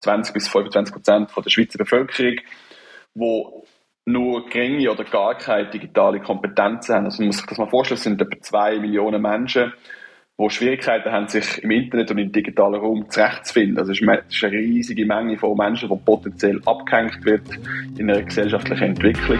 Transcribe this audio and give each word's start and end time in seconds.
20 0.00 0.34
bis 0.34 0.48
25 0.48 0.94
Prozent 0.94 1.30
der 1.36 1.50
Schweizer 1.50 1.78
Bevölkerung, 1.78 2.36
wo 3.14 3.64
nur 4.06 4.46
geringe 4.46 4.90
oder 4.90 5.04
gar 5.04 5.36
keine 5.36 5.70
digitale 5.70 6.20
Kompetenzen 6.20 6.94
haben. 6.94 7.04
Also 7.04 7.22
man 7.22 7.28
muss 7.28 7.36
sich 7.36 7.46
das 7.46 7.58
mal 7.58 7.68
vorstellen, 7.68 7.98
es 7.98 8.04
sind 8.04 8.20
etwa 8.20 8.40
zwei 8.40 8.78
Millionen 8.78 9.20
Menschen, 9.20 9.72
die 10.38 10.50
Schwierigkeiten 10.50 11.12
haben, 11.12 11.28
sich 11.28 11.62
im 11.62 11.70
Internet 11.70 12.10
und 12.10 12.18
im 12.18 12.32
digitalen 12.32 12.76
Raum 12.76 13.10
zurechtzufinden. 13.10 13.78
Also 13.78 13.92
es 13.92 14.00
ist 14.00 14.44
eine 14.44 14.52
riesige 14.52 15.04
Menge 15.04 15.36
von 15.36 15.56
Menschen, 15.56 15.90
die 15.90 15.96
potenziell 15.96 16.60
abgehängt 16.64 17.22
wird 17.24 17.42
in 17.98 18.10
einer 18.10 18.22
gesellschaftlichen 18.22 18.84
Entwicklung. 18.84 19.38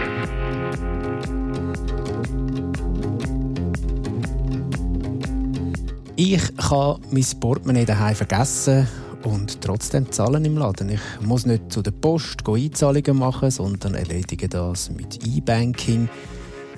Ich 6.17 6.55
kann 6.59 7.01
mein 7.11 7.41
Portemonnaie 7.41 7.87
daheim 7.87 8.15
vergessen 8.15 8.87
und 9.25 9.61
trotzdem 9.61 10.11
zahlen 10.11 10.45
im 10.45 10.57
Laden. 10.57 10.91
Ich 10.91 11.01
muss 11.21 11.47
nicht 11.47 11.73
zu 11.73 11.83
der 11.83 11.91
Post 11.91 12.49
Einzahlungen 12.49 13.17
machen, 13.17 13.51
sondern 13.51 13.95
erledige 13.95 14.49
das 14.49 14.91
mit 14.91 15.27
E-Banking. 15.27 16.09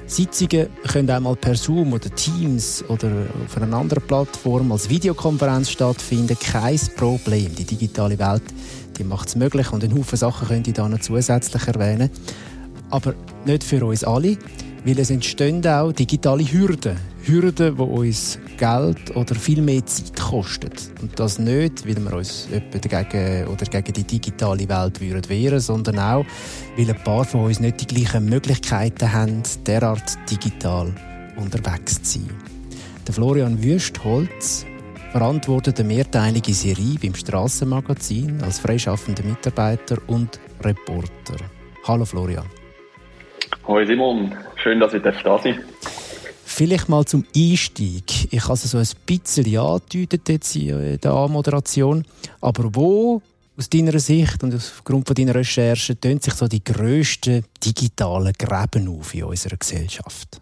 Sitzungen 0.06 0.66
können 0.88 1.10
einmal 1.10 1.36
per 1.36 1.54
Zoom 1.54 1.92
oder 1.92 2.10
Teams 2.14 2.84
oder 2.88 3.10
auf 3.44 3.56
einer 3.56 3.76
anderen 3.76 4.02
Plattform 4.02 4.72
als 4.72 4.90
Videokonferenz 4.90 5.70
stattfinden. 5.70 6.36
Kein 6.38 6.80
Problem. 6.96 7.54
Die 7.54 7.64
digitale 7.64 8.18
Welt 8.18 8.42
die 8.98 9.04
macht 9.04 9.28
es 9.28 9.36
möglich 9.36 9.72
und 9.72 9.82
einen 9.82 9.98
Haufen 9.98 10.16
Sachen 10.16 10.48
könnte 10.48 10.70
ich 10.70 10.76
da 10.76 10.88
noch 10.88 11.00
zusätzlich 11.00 11.66
erwähnen. 11.66 12.10
Aber 12.90 13.14
nicht 13.44 13.64
für 13.64 13.84
uns 13.84 14.04
alle, 14.04 14.36
weil 14.84 14.98
es 14.98 15.10
entstehen 15.10 15.64
auch 15.66 15.92
digitale 15.92 16.44
Hürden. 16.44 16.96
Hürden, 17.24 17.76
die 17.76 17.82
uns 17.82 18.38
Geld 18.58 19.14
oder 19.14 19.34
viel 19.34 19.62
mehr 19.62 19.84
Zeit 19.86 20.18
kosten. 20.20 20.70
Und 21.00 21.18
das 21.18 21.38
nicht, 21.38 21.86
weil 21.86 22.02
wir 22.04 22.12
uns 22.14 22.48
dagegen 22.70 23.46
oder 23.46 23.64
gegen 23.66 23.92
die 23.92 24.04
digitale 24.04 24.68
Welt 24.68 25.00
wehren 25.00 25.28
würden, 25.28 25.60
sondern 25.60 25.98
auch, 26.00 26.26
weil 26.76 26.90
ein 26.90 27.04
paar 27.04 27.24
von 27.24 27.44
uns 27.44 27.60
nicht 27.60 27.80
die 27.80 27.94
gleichen 27.94 28.28
Möglichkeiten 28.28 29.12
haben, 29.12 29.42
derart 29.66 30.18
digital 30.28 30.92
unterwegs 31.36 32.02
zu 32.02 32.18
sein. 32.18 32.30
Der 33.06 33.14
Florian 33.14 33.62
Wüstholz 33.62 34.66
verantwortet 35.12 35.78
eine 35.78 35.88
mehrteilige 35.88 36.54
Serie 36.54 36.96
beim 37.00 37.14
Strassenmagazin 37.14 38.40
als 38.42 38.58
freischaffender 38.58 39.22
Mitarbeiter 39.24 39.98
und 40.08 40.40
Reporter. 40.64 41.36
Hallo 41.86 42.04
Florian. 42.04 42.46
Hallo 43.66 43.84
Simon, 43.86 44.34
schön, 44.62 44.80
dass 44.80 44.94
ich 44.94 45.02
da 45.02 45.38
sein. 45.38 45.62
Vielleicht 46.44 46.88
mal 46.88 47.04
zum 47.04 47.24
Einstieg. 47.34 48.32
Ich 48.32 48.44
habe 48.44 48.54
es 48.54 48.62
so 48.62 48.78
ein 48.78 48.86
bisschen 49.06 49.58
angedeutet 49.58 50.28
jetzt 50.28 50.54
in 50.54 50.98
der 51.00 51.10
Anmoderation. 51.12 52.04
Aber 52.40 52.74
wo 52.74 53.22
aus 53.56 53.70
deiner 53.70 53.98
Sicht 53.98 54.42
und 54.42 54.54
aufgrund 54.54 55.06
von 55.06 55.14
deiner 55.14 55.34
Recherchen 55.34 56.00
tönt 56.00 56.22
sich 56.22 56.34
so 56.34 56.48
die 56.48 56.62
grössten 56.62 57.44
digitalen 57.64 58.32
Gräben 58.38 58.88
auf 58.88 59.14
in 59.14 59.24
unserer 59.24 59.56
Gesellschaft? 59.56 60.40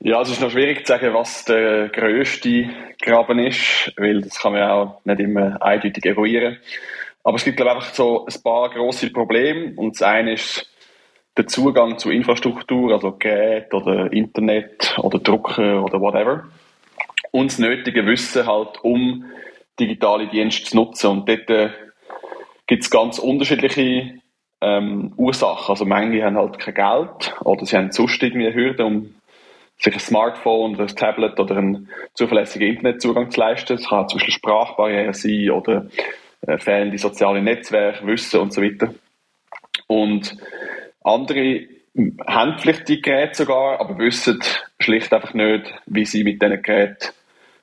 Ja, 0.00 0.20
es 0.20 0.30
ist 0.30 0.40
noch 0.40 0.50
schwierig 0.50 0.86
zu 0.86 0.92
sagen, 0.92 1.14
was 1.14 1.44
der 1.44 1.88
grösste 1.88 2.68
Graben 3.00 3.38
ist, 3.38 3.92
weil 3.96 4.20
das 4.20 4.38
kann 4.38 4.52
man 4.52 4.62
auch 4.62 5.00
nicht 5.04 5.20
immer 5.20 5.60
eindeutig 5.62 6.04
eruieren. 6.04 6.58
Aber 7.22 7.36
es 7.36 7.44
gibt, 7.44 7.56
glaube 7.56 7.70
ich, 7.70 7.76
einfach 7.76 7.94
so 7.94 8.26
ein 8.26 8.42
paar 8.42 8.70
grosse 8.70 9.10
Probleme. 9.10 9.72
Und 9.76 9.94
das 9.94 10.02
eine 10.02 10.34
ist 10.34 10.70
der 11.36 11.46
Zugang 11.46 11.98
zu 11.98 12.10
Infrastruktur, 12.10 12.92
also 12.92 13.12
Gerät 13.12 13.74
oder 13.74 14.12
Internet 14.12 14.96
oder 14.98 15.18
Drucker 15.18 15.82
oder 15.84 16.00
whatever, 16.00 16.44
und 17.30 17.50
das 17.50 17.58
nötige 17.58 18.06
Wissen 18.06 18.46
halt, 18.46 18.82
um 18.82 19.24
digitale 19.80 20.28
Dienste 20.28 20.70
zu 20.70 20.76
nutzen. 20.76 21.10
Und 21.10 21.28
dort 21.28 21.50
äh, 21.50 21.70
gibt 22.68 22.84
es 22.84 22.90
ganz 22.90 23.18
unterschiedliche 23.18 24.20
ähm, 24.60 25.12
Ursachen. 25.16 25.70
Also 25.70 25.84
manche 25.84 26.22
haben 26.22 26.36
halt 26.36 26.60
kein 26.60 26.74
Geld 26.74 27.34
oder 27.40 27.66
sie 27.66 27.76
haben 27.76 27.90
sonst 27.90 28.22
irgendwie 28.22 28.54
Hürden, 28.54 28.86
um 28.86 29.14
sich 29.78 29.94
ein 29.94 30.00
Smartphone 30.00 30.74
oder 30.74 30.84
ein 30.84 30.94
Tablet 30.94 31.40
oder 31.40 31.56
einen 31.56 31.88
zuverlässigen 32.14 32.68
Internetzugang 32.68 33.32
zu 33.32 33.40
leisten. 33.40 33.74
Es 33.74 33.88
kann 33.88 34.08
zum 34.08 34.18
Beispiel 34.18 34.34
Sprachbarriere 34.34 35.12
sein 35.12 35.50
oder 35.50 35.86
äh, 36.46 36.56
fehlende 36.58 36.98
soziale 36.98 37.42
Netzwerke, 37.42 38.06
Wissen 38.06 38.40
und 38.40 38.52
so 38.52 38.62
weiter. 38.62 38.94
Und 39.88 40.36
andere 41.04 41.66
haben 42.26 42.58
vielleicht 42.58 42.88
die 42.88 43.00
Geräte 43.00 43.36
sogar, 43.36 43.80
aber 43.80 43.98
wissen 43.98 44.40
schlicht 44.80 45.12
einfach 45.12 45.34
nicht, 45.34 45.72
wie 45.86 46.04
sie 46.04 46.24
mit 46.24 46.42
diesen 46.42 46.62
Geräten 46.62 47.10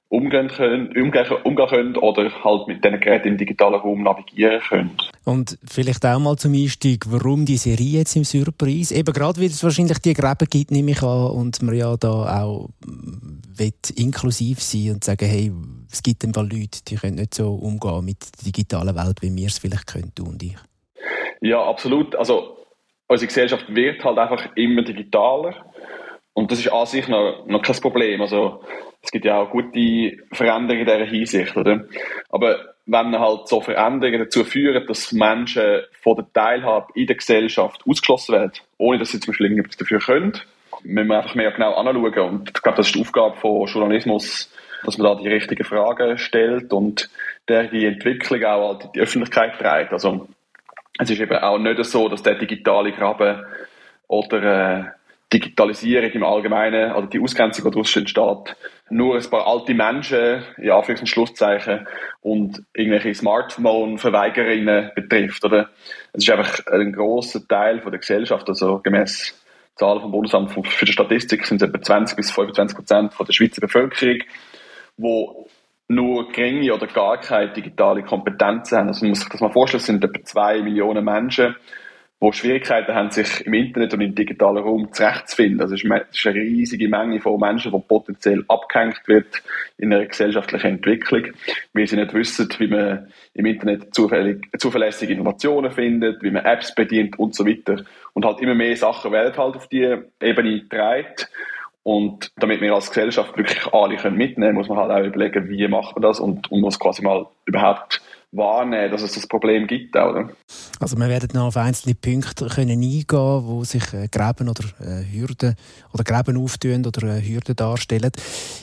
umgehen 0.07 0.49
können, 0.49 0.87
umgehen, 0.87 1.25
umgehen 1.43 1.67
können 1.69 1.97
oder 1.97 2.31
halt 2.43 2.67
mit 2.67 2.83
diesen 2.83 2.99
Geräten 2.99 3.29
im 3.29 3.37
digitalen 3.37 3.75
Raum 3.75 4.03
navigieren 4.03 4.61
können. 4.61 4.97
Und 5.23 5.57
vielleicht 5.63 6.05
auch 6.05 6.19
mal 6.19 6.37
zum 6.37 6.53
Einstieg, 6.53 7.05
warum 7.09 7.45
die 7.45 7.57
Serie 7.57 7.99
jetzt 7.99 8.15
im 8.15 8.23
Surprise? 8.23 8.93
Eben 8.93 9.13
gerade, 9.13 9.39
weil 9.39 9.47
es 9.47 9.63
wahrscheinlich 9.63 9.99
die 9.99 10.13
Gräben 10.13 10.47
gibt, 10.49 10.71
nehme 10.71 10.91
ich 10.91 11.01
an, 11.01 11.31
und 11.31 11.61
man 11.61 11.75
ja 11.75 11.95
da 11.97 12.43
auch 12.43 12.69
will 12.81 13.73
inklusiv 13.95 14.61
sein 14.61 14.95
und 14.95 15.03
sagen, 15.03 15.27
hey, 15.29 15.51
es 15.91 16.03
gibt 16.03 16.23
ein 16.23 16.31
paar 16.31 16.43
Leute, 16.43 16.83
die 16.87 16.95
können 16.95 17.15
nicht 17.15 17.33
so 17.33 17.53
umgehen 17.53 18.03
mit 18.03 18.17
der 18.21 18.45
digitalen 18.45 18.95
Welt, 18.95 19.21
wie 19.21 19.35
wir 19.35 19.47
es 19.47 19.59
vielleicht 19.59 19.87
können, 19.87 20.11
du 20.15 20.23
und 20.23 20.41
ich. 20.43 20.57
Ja, 21.41 21.63
absolut. 21.63 22.15
Also 22.15 22.57
unsere 23.11 23.27
Gesellschaft 23.27 23.65
wird 23.75 24.03
halt 24.05 24.17
einfach 24.17 24.47
immer 24.55 24.83
digitaler. 24.83 25.53
Und 26.33 26.49
das 26.49 26.59
ist 26.59 26.71
an 26.71 26.85
sich 26.85 27.09
noch, 27.09 27.45
noch 27.45 27.61
kein 27.61 27.75
Problem. 27.75 28.21
Also, 28.21 28.63
es 29.01 29.11
gibt 29.11 29.25
ja 29.25 29.41
auch 29.41 29.49
gute 29.49 30.17
Veränderungen 30.31 30.79
in 30.79 30.85
dieser 30.85 31.05
Hinsicht, 31.05 31.57
oder? 31.57 31.83
Aber 32.29 32.73
wenn 32.85 33.19
halt 33.19 33.49
so 33.49 33.59
Veränderungen 33.59 34.19
dazu 34.19 34.45
führen, 34.45 34.85
dass 34.87 35.11
Menschen 35.11 35.81
von 36.01 36.15
der 36.15 36.31
Teilhabe 36.31 36.87
in 36.95 37.07
der 37.07 37.17
Gesellschaft 37.17 37.81
ausgeschlossen 37.85 38.33
werden, 38.33 38.51
ohne 38.77 38.99
dass 38.99 39.11
sie 39.11 39.19
zum 39.19 39.31
Beispiel 39.31 39.47
irgendetwas 39.47 39.77
dafür 39.77 39.99
können, 39.99 40.39
müssen 40.83 41.07
wir 41.09 41.17
einfach 41.17 41.35
mehr 41.35 41.51
genau 41.51 41.73
anschauen. 41.73 42.29
Und 42.29 42.49
ich 42.49 42.61
glaube, 42.61 42.77
das 42.77 42.87
ist 42.87 42.95
die 42.95 43.01
Aufgabe 43.01 43.35
von 43.35 43.67
Journalismus, 43.67 44.49
dass 44.85 44.97
man 44.97 45.07
da 45.07 45.21
die 45.21 45.27
richtigen 45.27 45.65
Fragen 45.65 46.17
stellt 46.17 46.71
und 46.71 47.09
der 47.49 47.65
die 47.65 47.85
Entwicklung 47.85 48.43
auch 48.45 48.69
halt 48.69 48.85
in 48.85 48.91
die 48.93 48.99
Öffentlichkeit 49.01 49.59
trägt. 49.59 49.91
Also, 49.91 50.27
es 50.99 51.09
ist 51.09 51.19
eben 51.19 51.37
auch 51.37 51.57
nicht 51.57 51.83
so, 51.85 52.09
dass 52.09 52.23
der 52.23 52.35
digitale 52.35 52.91
Graben 52.91 53.45
oder 54.07 54.43
äh, 54.43 54.83
Digitalisierung 55.33 56.11
im 56.11 56.23
Allgemeinen, 56.23 56.91
also 56.91 57.07
die 57.07 57.19
Ausgrenzung, 57.19 57.63
die 57.65 57.71
daraus 57.71 57.95
entsteht, 57.95 58.55
nur 58.89 59.15
ein 59.15 59.29
paar 59.29 59.47
alte 59.47 59.73
Menschen, 59.73 60.43
in 60.57 60.69
Anführungs- 60.69 60.99
und 60.99 61.07
Schlusszeichen, 61.07 61.87
und 62.21 62.61
irgendwelche 62.73 63.13
Smartphone-Verweigerinnen 63.13 64.91
betrifft, 64.93 65.45
oder? 65.45 65.69
Es 66.11 66.23
ist 66.23 66.29
einfach 66.29 66.59
ein 66.67 66.91
grosser 66.91 67.47
Teil 67.47 67.81
von 67.81 67.91
der 67.91 67.99
Gesellschaft, 67.99 68.47
also 68.49 68.79
gemäß 68.79 69.41
Zahlen 69.75 70.01
vom 70.01 70.11
Bundesamt 70.11 70.51
für 70.51 70.85
die 70.85 70.91
Statistik 70.91 71.45
sind 71.45 71.61
es 71.61 71.67
etwa 71.69 71.81
20 71.81 72.17
bis 72.17 72.31
25 72.31 72.77
Prozent 72.77 73.13
von 73.13 73.25
der 73.25 73.33
Schweizer 73.33 73.61
Bevölkerung, 73.61 74.19
wo 74.97 75.47
nur 75.93 76.31
geringe 76.31 76.73
oder 76.73 76.87
gar 76.87 77.19
keine 77.19 77.51
digitale 77.53 78.03
Kompetenzen 78.03 78.77
haben. 78.77 78.87
Also 78.87 79.05
man 79.05 79.09
muss 79.11 79.19
sich 79.19 79.29
das 79.29 79.41
mal 79.41 79.51
vorstellen, 79.51 79.81
es 79.81 79.87
sind 79.87 80.03
etwa 80.03 80.23
zwei 80.23 80.61
Millionen 80.61 81.03
Menschen, 81.03 81.55
die 82.23 82.33
Schwierigkeiten 82.33 82.93
haben, 82.93 83.09
sich 83.09 83.47
im 83.47 83.53
Internet 83.55 83.95
und 83.95 84.01
im 84.01 84.13
digitalen 84.13 84.59
Raum 84.59 84.93
zurechtzufinden. 84.93 85.59
Also 85.59 85.73
es 85.73 85.83
ist 85.83 85.91
eine 86.27 86.35
riesige 86.35 86.87
Menge 86.87 87.19
von 87.19 87.39
Menschen, 87.39 87.71
die 87.71 87.79
potenziell 87.79 88.45
abgehängt 88.47 89.01
wird 89.07 89.41
in 89.79 89.91
einer 89.91 90.05
gesellschaftlichen 90.05 90.75
Entwicklung, 90.75 91.33
weil 91.73 91.87
sie 91.87 91.95
nicht 91.95 92.13
wissen, 92.13 92.47
wie 92.59 92.67
man 92.67 93.11
im 93.33 93.45
Internet 93.47 93.95
zuverlässige 93.95 95.13
Innovationen 95.13 95.71
findet, 95.71 96.21
wie 96.21 96.29
man 96.29 96.45
Apps 96.45 96.75
bedient 96.75 97.17
und 97.17 97.33
so 97.33 97.43
weiter. 97.45 97.83
Und 98.13 98.23
halt 98.23 98.39
immer 98.39 98.53
mehr 98.53 98.77
Sachen 98.77 99.11
werden 99.11 99.35
halt 99.35 99.55
auf 99.55 99.67
die 99.67 99.97
Ebene 100.21 100.69
treibt. 100.69 101.27
Und 101.83 102.31
damit 102.37 102.61
wir 102.61 102.73
als 102.73 102.89
Gesellschaft 102.89 103.35
wirklich 103.37 103.65
alle 103.73 103.97
können 103.97 104.17
mitnehmen 104.17 104.49
können, 104.49 104.57
muss 104.57 104.69
man 104.69 104.77
halt 104.77 104.91
auch 104.91 105.05
überlegen, 105.05 105.49
wie 105.49 105.67
macht 105.67 105.95
man 105.95 106.03
das 106.03 106.19
und, 106.19 106.51
und 106.51 106.61
muss 106.61 106.79
quasi 106.79 107.01
mal 107.01 107.25
überhaupt 107.45 108.01
wahrnehmen, 108.31 108.91
dass 108.91 109.01
es 109.01 109.13
das 109.13 109.27
Problem 109.27 109.67
gibt. 109.67 109.95
Oder? 109.95 110.29
Also 110.79 110.97
wir 110.97 111.09
werden 111.09 111.29
noch 111.33 111.47
auf 111.47 111.57
einzelne 111.57 111.95
Punkte 111.95 112.47
können 112.47 112.81
eingehen, 112.81 113.05
wo 113.09 113.63
sich 113.63 113.93
äh, 113.93 114.07
Gräben 114.09 114.47
oder 114.47 114.63
äh, 114.79 115.03
Hürden 115.11 115.55
oder 115.93 116.03
Gräben 116.03 116.37
auftun 116.37 116.85
oder 116.85 117.15
äh, 117.15 117.21
Hürden 117.21 117.55
darstellen. 117.55 118.11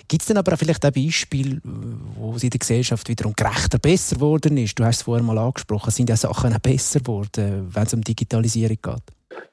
Gibt 0.08 0.22
es 0.22 0.28
denn 0.28 0.38
aber 0.38 0.54
auch 0.54 0.58
vielleicht 0.58 0.84
ein 0.84 0.92
Beispiel, 0.92 1.60
wo 2.14 2.34
es 2.34 2.44
in 2.44 2.50
der 2.50 2.60
Gesellschaft 2.60 3.08
wiederum 3.08 3.34
gerechter 3.34 3.78
besser 3.78 4.16
geworden 4.16 4.56
ist? 4.56 4.78
Du 4.78 4.84
hast 4.84 4.96
es 4.96 5.02
vorher 5.02 5.24
mal 5.24 5.38
angesprochen, 5.38 5.90
sind 5.90 6.08
ja 6.08 6.16
Sachen 6.16 6.54
auch 6.54 6.60
besser 6.60 7.00
geworden, 7.00 7.68
wenn 7.70 7.82
es 7.82 7.94
um 7.94 8.00
Digitalisierung 8.00 8.78
geht? 8.80 9.02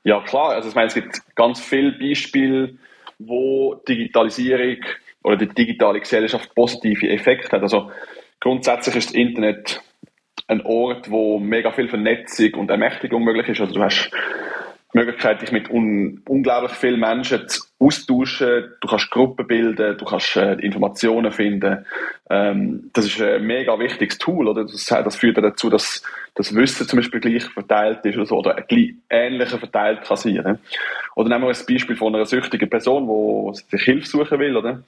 Ja 0.03 0.21
klar, 0.21 0.51
also 0.51 0.69
ich 0.69 0.75
meine, 0.75 0.87
es 0.87 0.93
gibt 0.93 1.21
ganz 1.35 1.59
viele 1.59 1.91
Beispiele, 1.91 2.75
wo 3.19 3.75
Digitalisierung 3.87 4.77
oder 5.23 5.37
die 5.37 5.47
digitale 5.47 5.99
Gesellschaft 5.99 6.53
positive 6.55 7.09
Effekte 7.09 7.51
hat. 7.55 7.61
Also 7.61 7.91
grundsätzlich 8.39 8.95
ist 8.95 9.09
das 9.09 9.15
Internet 9.15 9.81
ein 10.47 10.61
Ort, 10.65 11.09
wo 11.09 11.39
mega 11.39 11.71
viel 11.71 11.89
Vernetzung 11.89 12.53
und 12.55 12.69
Ermächtigung 12.69 13.23
möglich 13.23 13.49
ist. 13.49 13.61
Also 13.61 13.73
du 13.73 13.81
hast 13.81 14.11
die 14.93 14.97
Möglichkeit, 14.97 15.41
dich 15.41 15.51
mit 15.51 15.69
un 15.69 16.21
unglaublich 16.27 16.71
vielen 16.73 16.99
Menschen 16.99 17.47
zu 17.47 17.64
austauschen, 17.77 18.73
du 18.79 18.87
kannst 18.87 19.11
Gruppen 19.11 19.47
bilden, 19.47 19.97
du 19.97 20.05
kannst 20.05 20.35
äh, 20.37 20.53
Informationen 20.53 21.31
finden. 21.31 21.85
Ähm, 22.29 22.89
das 22.93 23.05
ist 23.05 23.21
ein 23.21 23.45
mega 23.45 23.77
wichtiges 23.77 24.17
Tool, 24.17 24.47
oder? 24.47 24.63
Das, 24.63 24.85
das 24.85 25.15
führt 25.17 25.37
dazu, 25.37 25.69
dass 25.69 26.01
das 26.35 26.55
Wissen 26.55 26.87
zum 26.87 26.97
Beispiel 26.97 27.19
gleich 27.19 27.43
verteilt 27.43 28.05
ist 28.05 28.15
oder 28.15 28.25
so, 28.25 28.37
oder 28.37 28.65
ähnlicher 29.09 29.59
verteilt 29.59 30.03
kann 30.03 30.17
sein. 30.17 30.59
Oder 31.15 31.29
nehmen 31.29 31.43
wir 31.43 31.49
ein 31.49 31.65
Beispiel 31.67 31.95
von 31.95 32.15
einer 32.15 32.25
süchtigen 32.25 32.69
Person, 32.69 33.07
die 33.07 33.59
sich 33.69 33.83
Hilfe 33.83 34.07
suchen 34.07 34.39
will, 34.39 34.55
oder? 34.55 34.83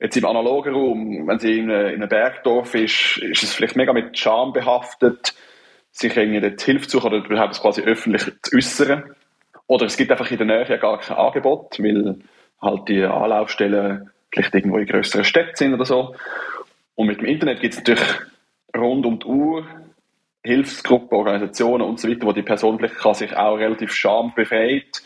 Jetzt 0.00 0.16
im 0.16 0.26
analogen 0.26 0.74
Raum, 0.74 1.26
wenn 1.26 1.38
sie 1.40 1.58
in, 1.58 1.72
einem 1.72 2.08
Bergdorf 2.08 2.74
ist, 2.76 3.18
ist 3.18 3.42
es 3.42 3.52
vielleicht 3.52 3.74
mega 3.74 3.92
mit 3.92 4.16
Scham 4.16 4.52
behaftet, 4.52 5.34
sich 5.90 6.16
irgendwie 6.16 6.54
Hilfe 6.64 6.86
zu 6.86 6.98
suchen 6.98 7.12
oder 7.12 7.24
überhaupt 7.24 7.60
quasi 7.60 7.82
öffentlich 7.82 8.22
zu 8.42 8.56
äußern. 8.56 9.14
Oder 9.68 9.86
es 9.86 9.96
gibt 9.96 10.10
einfach 10.10 10.30
in 10.30 10.38
der 10.38 10.46
Nähe 10.46 10.78
gar 10.78 10.98
kein 10.98 11.16
Angebot, 11.16 11.78
weil 11.78 12.16
halt 12.60 12.88
die 12.88 13.04
Anlaufstellen 13.04 14.10
vielleicht 14.32 14.54
irgendwo 14.54 14.78
in 14.78 14.86
größeren 14.86 15.24
Städten 15.24 15.54
sind 15.54 15.74
oder 15.74 15.84
so. 15.84 16.16
Und 16.94 17.06
mit 17.06 17.20
dem 17.20 17.26
Internet 17.26 17.60
gibt 17.60 17.74
es 17.74 17.78
natürlich 17.78 18.04
rund 18.76 19.06
um 19.06 19.18
die 19.20 19.26
Uhr 19.26 19.66
Hilfsgruppen, 20.42 21.18
Organisationen 21.18 21.86
und 21.86 22.00
so 22.00 22.08
weiter, 22.08 22.26
wo 22.26 22.32
die 22.32 22.42
Person 22.42 22.78
vielleicht 22.78 22.96
kann 22.96 23.14
sich 23.14 23.36
auch 23.36 23.56
relativ 23.56 23.92
schambefreit 23.92 25.02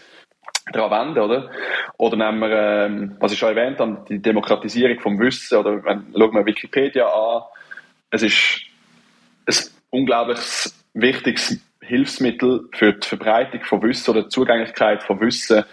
daran 0.73 1.09
wenden, 1.09 1.21
oder? 1.21 1.51
Oder 1.99 2.17
nehmen 2.17 2.41
wir, 2.41 2.51
ähm, 2.87 3.17
was 3.19 3.33
ich 3.33 3.39
schon 3.39 3.57
erwähnt 3.57 3.81
habe, 3.81 4.05
die 4.09 4.23
Demokratisierung 4.23 5.01
vom 5.01 5.19
Wissen, 5.19 5.59
oder 5.59 5.83
wenn, 5.85 6.13
schauen 6.17 6.35
wir 6.35 6.47
Wikipedia 6.47 7.07
an. 7.07 7.43
Es 8.11 8.23
ist 8.23 8.61
ein 9.47 9.55
unglaublich 9.91 10.39
wichtiges 10.95 11.59
Hilfsmittel 11.83 12.69
für 12.73 12.95
die 12.95 13.07
Verbreitung 13.07 13.63
von 13.65 13.83
Wissen 13.83 14.11
oder 14.11 14.23
die 14.23 14.29
Zugänglichkeit 14.29 15.03
von 15.03 15.21
Wissen 15.21 15.65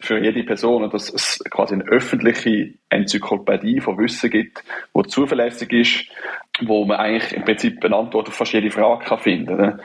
für 0.00 0.18
jede 0.18 0.44
Person 0.44 0.84
und 0.84 0.94
dass 0.94 1.12
es 1.12 1.42
quasi 1.50 1.74
eine 1.74 1.84
öffentliche 1.84 2.74
Enzyklopädie 2.88 3.80
von 3.80 3.98
Wissen 3.98 4.30
gibt, 4.30 4.62
wo 4.92 5.02
zuverlässig 5.02 5.72
ist, 5.72 6.04
wo 6.62 6.84
man 6.84 6.98
eigentlich 6.98 7.32
im 7.32 7.44
Prinzip 7.44 7.84
eine 7.84 7.96
Antwort 7.96 8.28
auf 8.28 8.34
fast 8.34 8.52
jede 8.52 8.70
Frage 8.70 9.04
kann 9.04 9.18
finden 9.18 9.56
kann. 9.56 9.80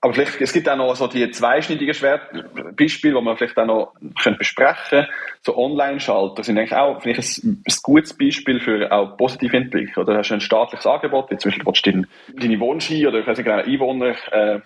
Aber 0.00 0.14
vielleicht, 0.14 0.40
es 0.40 0.52
gibt 0.52 0.68
auch 0.68 0.76
noch 0.76 0.94
so 0.94 1.08
die 1.08 1.28
zweischneidigen 1.30 1.92
Schwert 1.92 2.30
Beispiele, 2.76 3.14
die 3.14 3.20
man 3.20 3.36
vielleicht 3.36 3.58
auch 3.58 3.66
noch 3.66 3.94
besprechen 4.38 4.76
könnte. 4.90 5.08
So 5.42 5.56
Online-Schalter 5.56 6.44
sind 6.44 6.56
eigentlich 6.56 6.74
auch, 6.74 7.02
finde 7.02 7.20
ich, 7.20 7.42
ein, 7.42 7.62
ein 7.66 7.74
gutes 7.82 8.16
Beispiel 8.16 8.60
für 8.60 8.92
auch 8.92 9.16
positive 9.16 9.56
Entwicklung. 9.56 10.04
Oder 10.04 10.18
hast 10.18 10.30
du 10.30 10.34
ein 10.34 10.40
staatliches 10.40 10.86
Angebot, 10.86 11.30
wie 11.30 11.36
zum 11.38 11.50
Beispiel 11.50 11.66
willst 11.66 11.86
du 11.86 11.90
deine, 11.90 12.08
deine 12.36 12.60
Wohnski 12.60 13.06
oder 13.08 13.18
ich 13.18 13.26
weiß 13.26 13.38
nicht 13.38 13.46
genau, 13.46 13.62
Einwohner, 13.62 14.14
äh, 14.30 14.60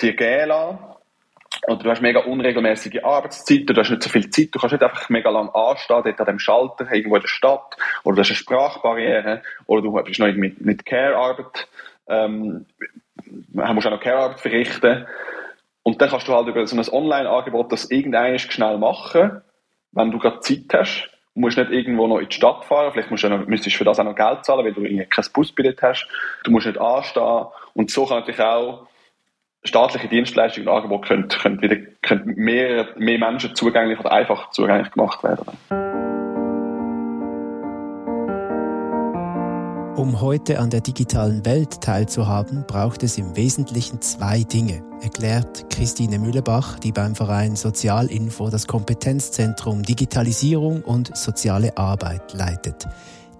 dir 0.00 0.16
geben 0.16 0.48
lassen. 0.48 0.78
Oder 1.68 1.76
du 1.76 1.90
hast 1.90 2.02
mega 2.02 2.20
unregelmäßige 2.20 3.04
Arbeitszeiten, 3.04 3.66
du 3.66 3.80
hast 3.80 3.90
nicht 3.90 4.02
so 4.02 4.10
viel 4.10 4.28
Zeit, 4.30 4.48
du 4.52 4.58
kannst 4.58 4.72
nicht 4.72 4.82
einfach 4.82 5.08
mega 5.10 5.30
lang 5.30 5.48
anstehen, 5.50 6.02
dort 6.04 6.20
an 6.20 6.26
dem 6.26 6.38
Schalter, 6.40 6.90
irgendwo 6.92 7.16
in 7.16 7.22
der 7.22 7.28
Stadt, 7.28 7.76
oder 8.02 8.16
du 8.16 8.20
hast 8.22 8.30
eine 8.30 8.36
Sprachbarriere, 8.36 9.42
oder 9.66 9.82
du 9.82 9.92
bist 10.02 10.18
noch 10.18 10.26
irgendwie 10.26 10.56
mit 10.58 10.84
Care-Arbeit, 10.84 11.68
ähm, 12.08 12.66
musst 13.52 13.86
auch 13.86 13.90
noch 13.90 14.00
Care-Arbeit 14.00 14.40
verrichten. 14.40 15.06
Und 15.84 16.00
dann 16.00 16.10
kannst 16.10 16.26
du 16.26 16.34
halt 16.34 16.48
über 16.48 16.66
so 16.66 16.76
ein 16.76 16.88
Online-Angebot 16.88 17.70
das 17.70 17.90
irgendein 17.90 18.38
schnell 18.38 18.78
machen, 18.78 19.40
wenn 19.92 20.10
du 20.10 20.18
gerade 20.18 20.40
Zeit 20.40 20.72
hast. 20.72 21.10
Du 21.34 21.40
musst 21.40 21.56
nicht 21.56 21.70
irgendwo 21.70 22.06
noch 22.06 22.18
in 22.18 22.28
die 22.28 22.34
Stadt 22.34 22.64
fahren, 22.64 22.90
vielleicht 22.92 23.10
musst 23.10 23.22
du 23.22 23.28
noch, 23.28 23.46
müsstest 23.46 23.76
du 23.76 23.78
für 23.78 23.84
das 23.84 23.98
auch 23.98 24.04
noch 24.04 24.16
Geld 24.16 24.44
zahlen, 24.44 24.64
weil 24.64 24.74
du 24.74 24.82
kein 24.82 25.24
Busbillett 25.32 25.80
hast. 25.80 26.06
Du 26.44 26.50
musst 26.50 26.66
nicht 26.66 26.78
anstehen. 26.78 27.46
Und 27.74 27.90
so 27.90 28.04
kann 28.04 28.18
natürlich 28.18 28.40
auch 28.40 28.86
staatliche 29.64 30.08
Dienstleistungen 30.08 30.68
und 30.68 30.74
Angebote 30.74 31.08
können, 31.08 31.28
können, 31.28 31.62
wieder, 31.62 31.76
können 32.02 32.34
mehr, 32.36 32.88
mehr 32.96 33.18
Menschen 33.18 33.54
zugänglich 33.54 33.98
oder 34.00 34.12
einfach 34.12 34.50
zugänglich 34.50 34.90
gemacht 34.90 35.22
werden. 35.22 35.46
Um 39.94 40.20
heute 40.20 40.58
an 40.58 40.70
der 40.70 40.80
digitalen 40.80 41.44
Welt 41.44 41.80
teilzuhaben, 41.80 42.64
braucht 42.66 43.02
es 43.02 43.18
im 43.18 43.36
Wesentlichen 43.36 44.00
zwei 44.00 44.42
Dinge, 44.42 44.82
erklärt 45.00 45.70
Christine 45.70 46.18
Mühlebach, 46.18 46.78
die 46.80 46.92
beim 46.92 47.14
Verein 47.14 47.54
Sozialinfo 47.54 48.50
das 48.50 48.66
Kompetenzzentrum 48.66 49.82
Digitalisierung 49.82 50.82
und 50.82 51.16
soziale 51.16 51.76
Arbeit 51.76 52.32
leitet. 52.32 52.88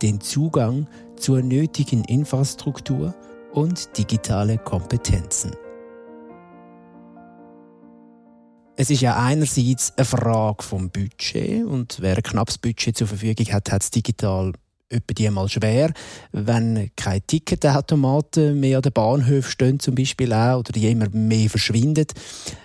Den 0.03 0.21
Zugang 0.21 0.87
zur 1.17 1.41
nötigen 1.41 2.05
Infrastruktur 2.05 3.15
und 3.53 3.99
digitale 3.99 4.59
Kompetenzen. 4.59 5.53
Es 8.75 8.89
ist 8.89 9.03
ja 9.03 9.23
einerseits 9.23 9.93
eine 9.97 10.07
Frage 10.07 10.63
vom 10.63 10.91
Budget 10.91 11.65
und 11.65 11.99
wer 12.01 12.17
ein 12.17 12.23
knappes 12.23 12.57
Budget 12.57 12.97
zur 12.97 13.07
Verfügung 13.07 13.47
hat, 13.53 13.71
hat 13.71 13.83
es 13.83 13.91
digital 13.91 14.53
etwa 14.89 15.15
die 15.15 15.31
mal 15.31 15.49
schwer, 15.49 15.93
wenn 16.33 16.91
keine 16.97 17.21
Ticketautomaten 17.21 18.59
mehr 18.59 18.79
an 18.79 18.83
den 18.83 18.93
Bahnhöfen 18.93 19.51
stehen 19.51 19.81
zum 19.81 19.95
Beispiel 19.95 20.33
auch, 20.33 20.59
oder 20.61 20.73
die 20.73 20.91
immer 20.91 21.09
mehr 21.11 21.51
verschwinden. 21.51 22.07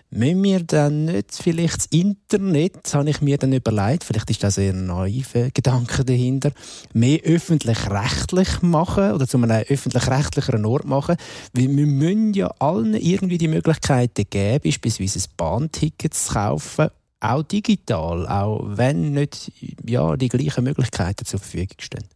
Müssen 0.10 0.44
wir 0.44 0.64
dann 0.64 1.06
nicht 1.06 1.36
vielleicht 1.36 1.78
das 1.78 1.86
Internet, 1.88 2.94
habe 2.94 3.10
ich 3.10 3.22
mir 3.22 3.38
dann 3.38 3.52
überlegt, 3.52 4.06
vielleicht 4.06 4.30
ist 4.30 4.42
das 4.42 4.58
eher 4.58 4.72
ein 4.72 4.86
naiver 4.86 5.50
Gedanke 5.54 6.06
dahinter, 6.06 6.52
mehr 6.94 7.20
öffentlich-rechtlich 7.24 8.62
machen 8.62 9.12
oder 9.12 9.28
zu 9.28 9.38
einem 9.38 9.52
öffentlich-rechtlicheren 9.52 10.66
Ort 10.66 10.86
machen, 10.86 11.18
weil 11.54 11.76
wir 11.76 11.86
müssen 11.86 12.34
ja 12.34 12.48
allen 12.60 12.94
irgendwie 12.94 13.38
die 13.38 13.50
Möglichkeiten 13.50 14.26
geben, 14.30 14.64
beispielsweise 14.64 15.20
ein 15.20 15.34
Bahnticket 15.36 16.14
zu 16.14 16.34
kaufen 16.34 16.90
auch 17.20 17.44
digital, 17.44 18.28
auch 18.28 18.62
wenn 18.64 19.12
nicht 19.14 19.52
ja, 19.86 20.16
die 20.16 20.30
gleichen 20.30 20.64
Möglichkeiten 20.64 21.26
zur 21.26 21.40
Verfügung 21.40 21.78
stehen? 21.80 22.08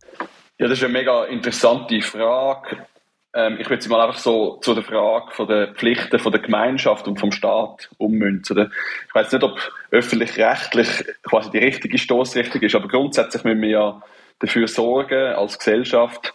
Ja, 0.59 0.67
das 0.67 0.77
ist 0.77 0.83
eine 0.83 0.93
mega 0.93 1.25
interessante 1.25 2.01
Frage. 2.01 2.85
Ähm, 3.33 3.57
ich 3.59 3.69
würde 3.69 3.81
sie 3.81 3.89
mal 3.89 4.01
einfach 4.01 4.19
so 4.19 4.57
zu 4.57 4.73
der 4.73 4.83
Frage 4.83 5.31
von 5.31 5.47
der 5.47 5.73
Pflichten 5.73 6.19
von 6.19 6.31
der 6.31 6.41
Gemeinschaft 6.41 7.07
und 7.07 7.19
vom 7.19 7.31
Staat 7.31 7.89
ummünzen. 7.97 8.71
Ich 9.07 9.15
weiß 9.15 9.31
nicht, 9.31 9.43
ob 9.43 9.59
öffentlich-rechtlich 9.91 11.05
quasi 11.23 11.49
die 11.51 11.59
richtige 11.59 11.97
Stoßrichtung 11.97 12.61
ist, 12.61 12.75
aber 12.75 12.87
grundsätzlich 12.87 13.43
müssen 13.43 13.61
wir 13.61 13.69
ja 13.69 14.01
dafür 14.39 14.67
sorgen 14.67 15.33
als 15.33 15.57
Gesellschaft, 15.57 16.33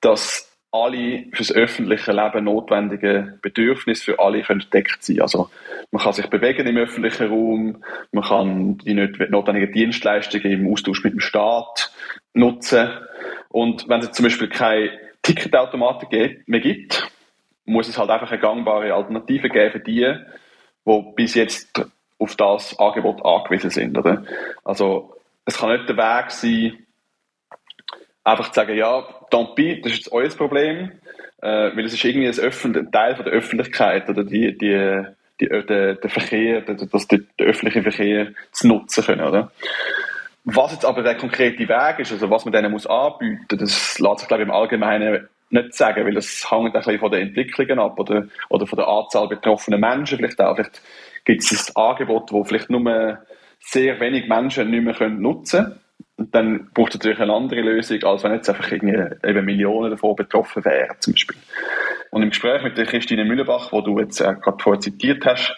dass 0.00 0.50
alle 0.70 1.26
fürs 1.32 1.52
öffentliche 1.52 2.12
Leben 2.12 2.44
notwendigen 2.44 3.38
Bedürfnisse 3.40 4.04
für 4.04 4.18
alle 4.18 4.42
können 4.42 4.58
gedeckt 4.58 5.04
sein. 5.04 5.20
Also 5.20 5.48
man 5.92 6.02
kann 6.02 6.12
sich 6.12 6.26
bewegen 6.26 6.66
im 6.66 6.76
öffentlichen 6.76 7.28
Raum, 7.28 7.84
man 8.10 8.24
kann 8.24 8.78
die 8.78 8.94
notwendigen 8.94 9.72
Dienstleistungen 9.72 10.50
im 10.50 10.72
Austausch 10.72 11.04
mit 11.04 11.12
dem 11.12 11.20
Staat 11.20 11.92
nutzen 12.32 12.90
und 13.50 13.88
wenn 13.88 14.00
es 14.00 14.10
zum 14.10 14.24
Beispiel 14.24 14.48
keine 14.48 14.90
Ticketautomaten 15.24 16.44
mehr 16.46 16.60
gibt, 16.60 17.10
muss 17.64 17.88
es 17.88 17.98
halt 17.98 18.10
einfach 18.10 18.30
eine 18.30 18.40
gangbare 18.40 18.94
Alternative 18.94 19.48
geben 19.48 19.72
für 19.72 19.80
die, 19.80 20.14
die 20.86 21.12
bis 21.16 21.34
jetzt 21.34 21.84
auf 22.18 22.36
das 22.36 22.78
Angebot 22.78 23.24
angewiesen 23.24 23.70
sind. 23.70 23.98
Oder? 23.98 24.24
Also 24.62 25.16
es 25.44 25.58
kann 25.58 25.72
nicht 25.72 25.88
der 25.88 25.96
Weg 25.96 26.30
sein, 26.30 26.86
einfach 28.22 28.50
zu 28.50 28.54
sagen, 28.54 28.76
ja, 28.76 29.02
tant 29.30 29.54
pis, 29.54 29.80
das 29.82 29.92
ist 29.92 29.98
jetzt 29.98 30.12
euer 30.12 30.28
Problem, 30.28 30.92
äh, 31.42 31.76
weil 31.76 31.84
es 31.84 31.94
ist 31.94 32.04
irgendwie 32.04 32.28
ein, 32.28 32.92
Teil 32.92 33.16
von 33.16 33.24
der 33.24 33.34
Öffentlichkeit 33.34 34.08
oder 34.08 34.24
die, 34.24 34.56
die, 34.56 35.04
die, 35.40 35.48
der, 35.48 35.94
der 35.94 36.10
Verkehr, 36.10 36.60
der, 36.60 36.74
der, 36.74 36.88
der 37.38 37.46
öffentliche 37.46 37.82
Verkehr 37.82 38.32
zu 38.52 38.68
nutzen 38.68 39.04
können, 39.04 39.26
oder? 39.26 39.52
Was 40.44 40.72
jetzt 40.72 40.84
aber 40.84 41.02
der 41.02 41.16
konkrete 41.16 41.68
Weg 41.68 41.98
ist, 41.98 42.12
also 42.12 42.28
was 42.30 42.44
man 42.44 42.52
denen 42.52 42.70
muss 42.70 42.86
anbieten, 42.86 43.46
das 43.48 43.98
lässt 43.98 44.18
sich, 44.18 44.28
glaube 44.28 44.42
ich, 44.42 44.48
im 44.48 44.54
Allgemeinen 44.54 45.28
nicht 45.50 45.74
sagen, 45.74 46.04
weil 46.04 46.14
das 46.14 46.50
hängt 46.50 46.66
ein 46.66 46.72
bisschen 46.72 46.98
von 46.98 47.10
den 47.10 47.28
Entwicklungen 47.28 47.78
ab 47.78 47.98
oder, 47.98 48.26
oder 48.50 48.66
von 48.66 48.76
der 48.76 48.88
Anzahl 48.88 49.28
betroffener 49.28 49.78
Menschen 49.78 50.18
vielleicht. 50.18 50.36
Vielleicht 50.36 50.82
gibt 51.24 51.42
es 51.42 51.72
ein 51.74 51.82
Angebot, 51.82 52.32
wo 52.32 52.44
vielleicht 52.44 52.70
nur 52.70 53.18
sehr 53.60 54.00
wenig 54.00 54.28
Menschen 54.28 54.70
nicht 54.70 54.84
mehr 54.84 55.08
nutzen 55.08 55.64
können. 55.64 55.80
Und 56.16 56.34
dann 56.34 56.70
braucht 56.74 56.90
es 56.90 57.00
natürlich 57.00 57.20
eine 57.20 57.32
andere 57.32 57.60
Lösung, 57.60 58.02
als 58.04 58.22
wenn 58.22 58.32
jetzt 58.32 58.48
einfach 58.48 58.70
irgendwie 58.70 59.26
eben 59.26 59.44
Millionen 59.44 59.90
davon 59.90 60.14
betroffen 60.14 60.64
wären, 60.64 60.96
zum 61.00 61.14
Beispiel. 61.14 61.36
Und 62.10 62.22
im 62.22 62.28
Gespräch 62.28 62.62
mit 62.62 62.78
der 62.78 62.86
Christine 62.86 63.24
Mühlebach, 63.24 63.72
wo 63.72 63.80
du 63.80 63.98
jetzt 63.98 64.20
äh, 64.20 64.34
gerade 64.40 64.62
vorher 64.62 64.80
zitiert 64.80 65.24
hast, 65.26 65.56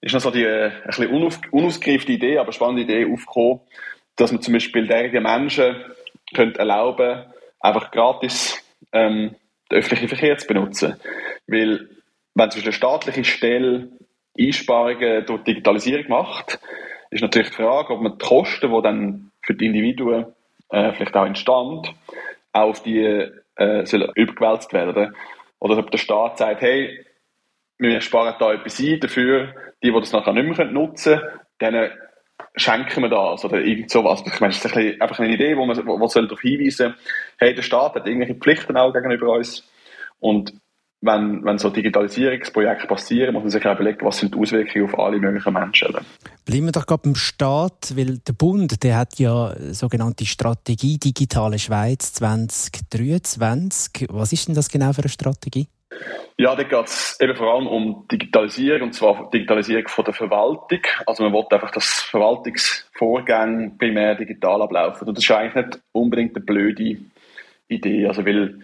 ist 0.00 0.14
noch 0.14 0.20
so 0.20 0.30
die 0.30 0.44
äh, 0.44 0.66
ein 0.66 0.86
bisschen 0.86 1.08
unaus 1.08 1.40
unausgereifte 1.50 2.12
Idee, 2.12 2.38
aber 2.38 2.52
spannende 2.52 2.82
Idee 2.82 3.12
aufgekommen, 3.12 3.60
dass 4.16 4.32
man 4.32 4.42
zum 4.42 4.54
Beispiel 4.54 4.86
derjenigen 4.86 5.22
Menschen 5.22 5.76
könnte 6.34 6.58
erlauben, 6.58 7.24
einfach 7.60 7.90
gratis 7.90 8.62
ähm, 8.92 9.36
den 9.70 9.78
öffentlichen 9.78 10.08
Verkehr 10.08 10.36
zu 10.36 10.46
benutzen. 10.46 10.96
Weil, 11.46 11.88
wenn 12.34 12.50
zum 12.50 12.58
Beispiel 12.58 12.64
eine 12.64 12.72
staatliche 12.72 13.24
Stelle 13.24 13.88
Einsparungen 14.38 15.26
durch 15.26 15.44
Digitalisierung 15.44 16.08
macht, 16.08 16.58
ist 17.10 17.20
natürlich 17.20 17.50
die 17.50 17.56
Frage, 17.56 17.92
ob 17.92 18.00
man 18.00 18.18
die 18.18 18.24
Kosten, 18.24 18.72
die 18.72 18.82
dann 18.82 19.30
für 19.42 19.54
die 19.54 19.66
Individuen 19.66 20.26
äh, 20.70 20.92
vielleicht 20.92 21.14
auch 21.14 21.26
entstand, 21.26 21.92
auch 22.52 22.70
auf 22.70 22.82
die 22.82 23.04
äh, 23.56 23.84
sollen 23.84 24.10
übergewälzt 24.14 24.72
werden. 24.72 25.14
Oder 25.58 25.78
ob 25.78 25.90
der 25.90 25.98
Staat 25.98 26.38
sagt, 26.38 26.62
hey, 26.62 27.04
wir 27.78 28.00
sparen 28.00 28.34
da 28.38 28.52
etwas 28.52 28.80
ein 28.80 29.00
dafür, 29.00 29.54
die, 29.82 29.92
die 29.92 30.00
das 30.00 30.12
nachher 30.12 30.32
nicht 30.32 30.56
mehr 30.58 30.66
nutzen 30.66 31.20
können, 31.58 31.90
schenken 32.54 33.02
wir 33.02 33.08
das 33.08 33.44
oder 33.44 33.60
irgend 33.60 33.90
sowas. 33.90 34.22
Ich 34.26 34.40
meine, 34.40 34.52
das 34.52 34.64
ist 34.64 34.76
ein 34.76 35.00
einfach 35.00 35.18
eine 35.18 35.32
Idee, 35.32 35.56
wo 35.56 35.64
man, 35.64 35.76
wo, 35.86 35.98
wo 35.98 36.06
darauf 36.06 36.40
hinweisen 36.40 36.94
hey, 37.38 37.54
der 37.54 37.62
Staat 37.62 37.94
hat 37.94 38.06
irgendwelche 38.06 38.34
Pflichten 38.34 38.76
auch 38.76 38.92
gegenüber 38.92 39.32
uns 39.34 39.68
und 40.20 40.52
wenn, 41.02 41.44
wenn 41.44 41.58
so 41.58 41.68
Digitalisierungsprojekte 41.68 42.86
passieren, 42.86 43.34
muss 43.34 43.42
man 43.42 43.50
sich 43.50 43.66
auch 43.66 43.74
überlegen, 43.74 44.06
was 44.06 44.18
sind 44.18 44.34
die 44.34 44.38
Auswirkungen 44.38 44.84
auf 44.84 44.96
alle 44.98 45.18
möglichen 45.18 45.52
Menschen. 45.52 45.96
Bleiben 46.44 46.66
wir 46.66 46.72
doch 46.72 46.86
gerade 46.86 47.02
beim 47.02 47.16
Staat, 47.16 47.96
weil 47.96 48.18
der 48.18 48.32
Bund, 48.32 48.84
der 48.84 48.98
hat 48.98 49.18
ja 49.18 49.52
sogenannte 49.72 50.24
Strategie 50.24 50.98
Digitale 50.98 51.58
Schweiz 51.58 52.12
2023. 52.12 54.06
Was 54.10 54.32
ist 54.32 54.46
denn 54.46 54.54
das 54.54 54.68
genau 54.68 54.92
für 54.92 55.02
eine 55.02 55.08
Strategie? 55.08 55.66
Ja, 56.36 56.56
da 56.56 56.62
geht 56.62 56.86
es 56.86 57.18
eben 57.20 57.36
vor 57.36 57.54
allem 57.54 57.66
um 57.66 58.06
Digitalisierung, 58.10 58.88
und 58.88 58.94
zwar 58.94 59.30
Digitalisierung 59.30 59.88
von 59.88 60.04
der 60.04 60.14
Verwaltung. 60.14 60.80
Also 61.06 61.22
man 61.22 61.32
will 61.32 61.44
einfach, 61.50 61.70
dass 61.70 62.02
Verwaltungsvorgänge 62.10 63.72
primär 63.78 64.14
digital 64.14 64.62
ablaufen. 64.62 65.08
Und 65.08 65.16
das 65.16 65.24
ist 65.24 65.30
eigentlich 65.30 65.66
nicht 65.66 65.80
unbedingt 65.92 66.34
eine 66.34 66.44
blöde 66.44 66.96
Idee, 67.68 68.06
also 68.06 68.26
weil 68.26 68.58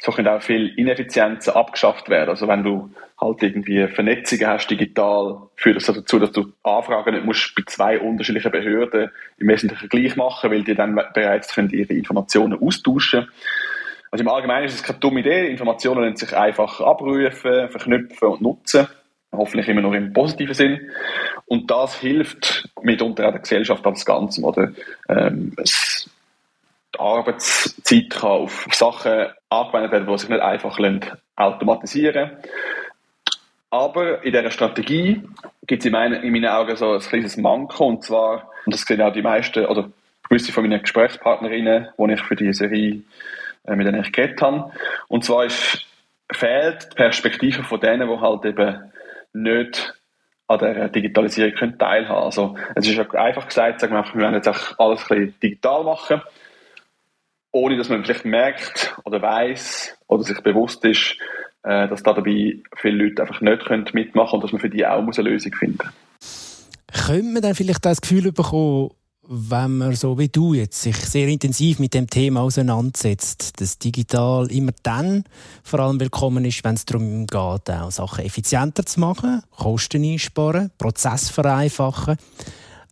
so 0.00 0.12
können 0.12 0.28
auch 0.28 0.42
viel 0.42 0.68
Ineffizienzen 0.76 1.54
abgeschafft 1.54 2.08
werden. 2.08 2.30
Also 2.30 2.46
wenn 2.46 2.62
du 2.62 2.90
halt 3.20 3.42
irgendwie 3.42 3.88
Vernetzungen 3.88 4.46
hast 4.46 4.70
digital, 4.70 5.38
führt 5.56 5.76
das 5.76 5.86
dazu, 5.86 6.20
dass 6.20 6.30
du 6.30 6.52
Anfragen 6.62 7.14
nicht 7.14 7.26
musst 7.26 7.52
bei 7.56 7.62
zwei 7.66 7.98
unterschiedlichen 7.98 8.52
Behörden 8.52 9.10
im 9.38 9.48
Wesentlichen 9.48 9.88
gleich 9.88 10.14
machen, 10.14 10.52
weil 10.52 10.62
die 10.62 10.76
dann 10.76 10.94
bereits 10.94 11.52
können 11.52 11.70
ihre 11.70 11.94
Informationen 11.94 12.62
austauschen 12.62 13.28
Also 14.10 14.22
im 14.22 14.28
Allgemeinen 14.28 14.66
ist 14.66 14.74
es 14.74 14.82
keine 14.82 14.98
dumme 14.98 15.20
Idee. 15.20 15.50
Informationen 15.50 16.02
lassen 16.02 16.16
sich 16.16 16.36
einfach 16.36 16.80
abrufen, 16.80 17.68
verknüpfen 17.68 18.28
und 18.28 18.40
nutzen. 18.40 18.88
Hoffentlich 19.32 19.68
immer 19.68 19.82
noch 19.82 19.92
im 19.92 20.12
positiven 20.12 20.54
Sinn. 20.54 20.90
Und 21.46 21.70
das 21.70 21.98
hilft 22.00 22.68
mitunter 22.82 23.28
auch 23.28 23.32
der 23.32 23.40
Gesellschaft 23.40 23.86
als 23.86 24.04
Ganzem, 24.04 24.44
oder? 24.44 24.72
Ähm, 25.08 25.52
es 25.56 26.10
die 26.94 27.00
Arbeitszeit 27.00 28.10
kann 28.10 28.30
auf 28.30 28.66
Sachen 28.72 29.26
angewendet 29.50 29.92
werden, 29.92 30.06
die 30.06 30.18
sich 30.18 30.28
nicht 30.28 30.40
einfach 30.40 30.78
automatisieren 31.36 32.30
lassen. 32.30 32.36
Aber 33.70 34.24
in 34.24 34.32
dieser 34.32 34.50
Strategie 34.50 35.22
gibt 35.66 35.82
es 35.82 35.86
in, 35.86 35.92
meinen, 35.92 36.22
in 36.22 36.32
meinen 36.32 36.46
Augen 36.46 36.74
so 36.76 36.92
ein 36.92 37.00
kleines 37.00 37.36
Manko, 37.36 37.86
und 37.86 38.02
zwar, 38.02 38.50
und 38.64 38.74
das 38.74 38.82
sehen 38.82 39.02
auch 39.02 39.12
die 39.12 39.22
meisten, 39.22 39.66
oder 39.66 39.90
gewisse 40.28 40.52
von 40.52 40.64
meinen 40.64 40.80
Gesprächspartnerinnen, 40.80 41.88
die 41.98 42.12
ich 42.12 42.22
für 42.22 42.36
die 42.36 42.52
Serie 42.52 43.02
mit 43.76 43.86
denen 43.86 44.02
ich 44.02 44.12
geredet 44.12 44.40
habe. 44.40 44.70
Und 45.08 45.24
zwar 45.24 45.44
ist, 45.44 45.86
fehlt 46.32 46.88
die 46.92 46.96
Perspektive 46.96 47.62
von 47.64 47.80
denen, 47.80 48.08
die 48.08 48.20
halt 48.20 48.44
eben 48.44 48.92
nicht 49.32 49.94
an 50.46 50.58
der 50.58 50.88
Digitalisierung 50.88 51.54
können 51.54 51.78
teilhaben. 51.78 52.24
Also, 52.24 52.56
es 52.74 52.88
ist 52.88 52.98
einfach 53.14 53.46
gesagt, 53.46 53.80
sagen 53.80 53.94
wir, 53.94 54.04
wir 54.14 54.20
werden 54.22 54.34
jetzt 54.34 54.48
auch 54.48 54.78
alles 54.78 55.02
ein 55.02 55.08
bisschen 55.08 55.40
digital 55.40 55.84
machen 55.84 56.22
ohne 57.52 57.76
dass 57.76 57.88
man 57.88 58.04
vielleicht 58.04 58.24
merkt 58.24 58.96
oder 59.04 59.22
weiß 59.22 59.96
oder 60.06 60.22
sich 60.22 60.40
bewusst 60.40 60.84
ist, 60.84 61.16
äh, 61.62 61.88
dass 61.88 62.02
da 62.02 62.12
dabei 62.12 62.58
viele 62.76 63.04
Leute 63.04 63.22
einfach 63.22 63.40
nicht 63.40 63.66
können 63.66 63.88
mitmachen 63.92 64.36
und 64.36 64.44
dass 64.44 64.52
man 64.52 64.60
für 64.60 64.70
die 64.70 64.86
auch 64.86 64.98
eine 64.98 65.28
Lösung 65.28 65.52
finden 65.54 65.88
muss. 66.20 66.68
Könnte 67.06 67.32
man 67.32 67.42
dann 67.42 67.54
vielleicht 67.54 67.84
das 67.84 68.00
Gefühl 68.00 68.32
bekommen, 68.32 68.90
wenn 69.30 69.76
man 69.76 69.94
so 69.94 70.18
wie 70.18 70.28
du 70.28 70.54
jetzt 70.54 70.80
sich 70.80 70.96
sehr 70.96 71.28
intensiv 71.28 71.78
mit 71.80 71.92
dem 71.92 72.08
Thema 72.08 72.40
auseinandersetzt, 72.40 73.60
dass 73.60 73.78
digital 73.78 74.50
immer 74.50 74.72
dann 74.82 75.24
vor 75.62 75.80
allem 75.80 76.00
willkommen 76.00 76.46
ist, 76.46 76.64
wenn 76.64 76.76
es 76.76 76.86
darum 76.86 77.26
geht, 77.26 77.38
auch 77.70 77.90
Sachen 77.90 78.24
effizienter 78.24 78.86
zu 78.86 79.00
machen, 79.00 79.42
Kosten 79.54 80.02
einsparen, 80.02 80.70
Prozess 80.78 81.28
vereinfachen, 81.28 82.16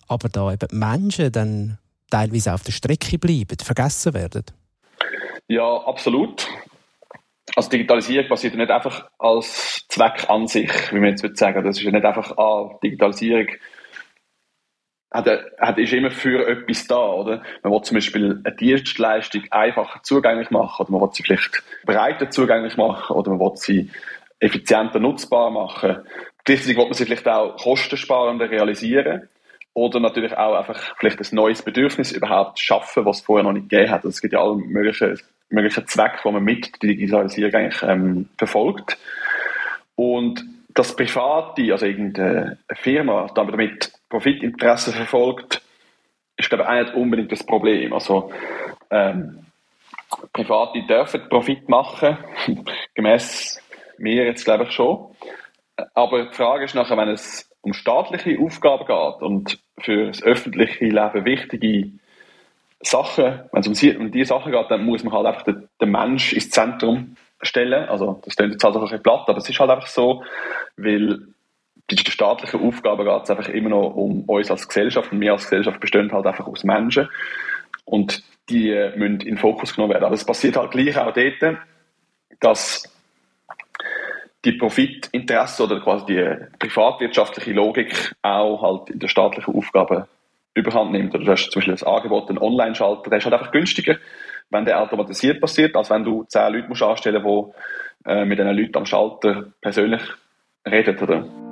aber 0.08 0.28
da 0.28 0.52
eben 0.52 0.78
Menschen 0.78 1.32
dann 1.32 1.78
teilweise 2.10 2.52
auf 2.52 2.64
der 2.64 2.72
Strecke 2.72 3.18
bleiben, 3.18 3.56
vergessen 3.62 4.12
werden? 4.12 4.44
Ja, 5.48 5.76
absolut. 5.86 6.46
Also 7.54 7.70
Digitalisierung 7.70 8.28
passiert 8.28 8.52
ja 8.52 8.60
nicht 8.60 8.70
einfach 8.70 9.08
als 9.18 9.86
Zweck 9.88 10.28
an 10.28 10.48
sich, 10.48 10.70
wie 10.92 10.98
man 10.98 11.10
jetzt 11.10 11.22
würde 11.22 11.36
sagen. 11.36 11.64
Das 11.64 11.78
ist 11.78 11.82
ja 11.84 11.90
nicht 11.90 12.04
einfach, 12.04 12.36
ah, 12.36 12.78
Digitalisierung 12.82 13.46
hat, 15.16 15.28
hat, 15.58 15.78
ist 15.78 15.92
immer 15.92 16.10
für 16.10 16.46
etwas 16.46 16.86
da, 16.86 16.98
oder? 16.98 17.42
Man 17.62 17.72
will 17.72 17.82
zum 17.82 17.96
Beispiel 17.96 18.40
eine 18.44 18.56
Dienstleistung 18.56 19.44
einfacher 19.50 20.02
zugänglich 20.02 20.50
machen, 20.50 20.82
oder 20.82 20.92
man 20.92 21.00
will 21.00 21.10
sie 21.12 21.22
vielleicht 21.22 21.62
breiter 21.84 22.30
zugänglich 22.30 22.76
machen, 22.76 23.16
oder 23.16 23.30
man 23.30 23.40
will 23.40 23.56
sie 23.56 23.90
effizienter 24.40 25.00
nutzbar 25.00 25.50
machen. 25.50 25.96
Gleichzeitig 26.44 26.76
will 26.76 26.84
man 26.84 26.94
sie 26.94 27.04
vielleicht 27.04 27.28
auch 27.28 27.56
kostensparender 27.56 28.50
realisieren. 28.50 29.28
Oder 29.74 30.00
natürlich 30.00 30.34
auch 30.36 30.54
einfach 30.54 30.94
vielleicht 30.98 31.20
ein 31.20 31.36
neues 31.36 31.60
Bedürfnis 31.60 32.10
überhaupt 32.12 32.58
schaffen, 32.58 33.04
was 33.04 33.18
es 33.18 33.24
vorher 33.24 33.44
noch 33.44 33.52
nicht 33.52 33.68
gegeben 33.68 33.90
hat. 33.90 33.98
Also 33.98 34.08
es 34.08 34.22
gibt 34.22 34.32
ja 34.32 34.40
alle 34.40 34.56
möglichen, 34.56 35.18
möglichen 35.50 35.86
Zwecke, 35.86 36.20
die 36.24 36.30
man 36.30 36.42
mit 36.42 36.82
der 36.82 36.88
Digitalisierung 36.88 37.54
eigentlich 37.54 37.82
ähm, 37.82 38.28
verfolgt. 38.38 38.96
Und 39.94 40.44
das 40.72 40.94
Private, 40.96 41.72
also 41.72 41.84
irgendeine 41.84 42.58
Firma, 42.74 43.30
damit 43.34 43.92
Profitinteressen 44.08 44.92
verfolgt, 44.92 45.62
ist 46.36 46.48
glaube 46.48 46.64
ich 46.64 46.68
auch 46.68 46.74
nicht 46.74 46.94
unbedingt 46.94 47.32
das 47.32 47.44
Problem. 47.44 47.92
Also 47.92 48.30
ähm, 48.90 49.46
Private 50.32 50.82
dürfen 50.86 51.28
Profit 51.28 51.68
machen, 51.68 52.18
gemäß 52.94 53.60
mir 53.98 54.24
jetzt 54.24 54.44
glaube 54.44 54.64
ich 54.64 54.72
schon. 54.72 55.14
Aber 55.94 56.26
die 56.26 56.34
Frage 56.34 56.64
ist 56.64 56.74
nachher, 56.74 56.96
wenn 56.96 57.08
es 57.08 57.50
um 57.60 57.72
staatliche 57.72 58.38
Aufgaben 58.40 58.86
geht 58.86 59.22
und 59.22 59.58
für 59.80 60.06
das 60.06 60.22
öffentliche 60.22 60.86
Leben 60.86 61.24
wichtige 61.24 61.90
Sachen, 62.80 63.42
wenn 63.52 63.60
es 63.60 63.66
um, 63.66 64.00
um 64.00 64.12
diese 64.12 64.28
Sachen 64.28 64.52
geht, 64.52 64.70
dann 64.70 64.84
muss 64.84 65.02
man 65.02 65.12
halt 65.12 65.26
einfach 65.26 65.42
den, 65.42 65.68
den 65.80 65.90
Mensch 65.90 66.32
ins 66.32 66.50
Zentrum 66.50 67.16
stellen. 67.42 67.88
Also 67.88 68.20
das 68.24 68.36
klingt 68.36 68.52
jetzt 68.52 68.64
halt 68.64 68.76
ein 68.76 68.82
bisschen 68.82 69.02
platt, 69.02 69.24
aber 69.26 69.38
es 69.38 69.48
ist 69.48 69.58
halt 69.58 69.70
einfach 69.70 69.88
so, 69.88 70.22
weil 70.76 71.26
den 71.90 71.98
staatlichen 71.98 72.60
Aufgaben 72.60 73.04
geht 73.04 73.22
es 73.22 73.30
einfach 73.30 73.48
immer 73.48 73.70
noch 73.70 73.94
um 73.94 74.22
uns 74.24 74.50
als 74.50 74.66
Gesellschaft 74.66 75.12
und 75.12 75.20
wir 75.20 75.32
als 75.32 75.44
Gesellschaft 75.44 75.80
bestehen 75.80 76.12
halt 76.12 76.26
einfach 76.26 76.46
aus 76.46 76.64
Menschen 76.64 77.08
und 77.84 78.22
die 78.48 78.70
müssen 78.96 79.20
in 79.20 79.34
den 79.34 79.38
Fokus 79.38 79.74
genommen 79.74 79.92
werden. 79.92 80.04
Aber 80.04 80.14
es 80.14 80.24
passiert 80.24 80.56
halt 80.56 80.72
gleich 80.72 80.96
auch 80.98 81.12
dort, 81.12 81.58
dass 82.40 82.92
die 84.44 84.52
Profitinteresse 84.52 85.64
oder 85.64 85.80
quasi 85.80 86.06
die 86.06 86.36
privatwirtschaftliche 86.58 87.52
Logik 87.52 88.14
auch 88.22 88.62
halt 88.62 88.90
in 88.90 89.00
der 89.00 89.08
staatlichen 89.08 89.54
Aufgabe 89.54 90.08
überhand 90.54 90.92
nimmt. 90.92 91.14
Oder 91.14 91.24
du 91.24 91.32
hast 91.32 91.50
zum 91.50 91.60
Beispiel 91.60 91.74
das 91.74 91.82
Angebot, 91.82 92.28
einen 92.28 92.38
Online-Schalter, 92.38 93.10
der 93.10 93.18
ist 93.18 93.24
halt 93.24 93.34
einfach 93.34 93.50
günstiger, 93.50 93.96
wenn 94.50 94.64
der 94.64 94.80
automatisiert 94.80 95.40
passiert, 95.40 95.74
als 95.74 95.90
wenn 95.90 96.04
du 96.04 96.24
zehn 96.24 96.52
Leute 96.52 96.68
musst 96.68 96.82
anstellen 96.82 97.22
musst, 97.22 97.54
die 98.06 98.10
äh, 98.10 98.24
mit 98.24 98.38
diesen 98.38 98.56
Leuten 98.56 98.76
am 98.76 98.86
Schalter 98.86 99.52
persönlich 99.60 100.02
reden. 100.64 100.98
Oder? 100.98 101.45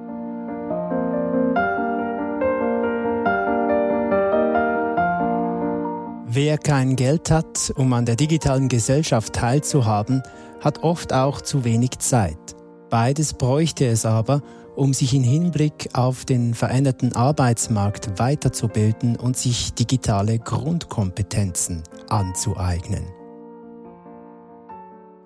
Wer 6.36 6.58
kein 6.58 6.96
Geld 6.96 7.30
hat, 7.30 7.72
um 7.76 7.92
an 7.92 8.06
der 8.06 8.16
digitalen 8.16 8.68
Gesellschaft 8.68 9.34
teilzuhaben, 9.34 10.20
hat 10.60 10.82
oft 10.82 11.12
auch 11.12 11.40
zu 11.40 11.62
wenig 11.62 12.00
Zeit. 12.00 12.56
Beides 12.90 13.34
bräuchte 13.34 13.86
es 13.86 14.04
aber, 14.04 14.42
um 14.74 14.92
sich 14.94 15.14
im 15.14 15.22
Hinblick 15.22 15.90
auf 15.92 16.24
den 16.24 16.54
veränderten 16.54 17.14
Arbeitsmarkt 17.14 18.18
weiterzubilden 18.18 19.14
und 19.14 19.36
sich 19.36 19.74
digitale 19.74 20.40
Grundkompetenzen 20.40 21.84
anzueignen. 22.08 23.04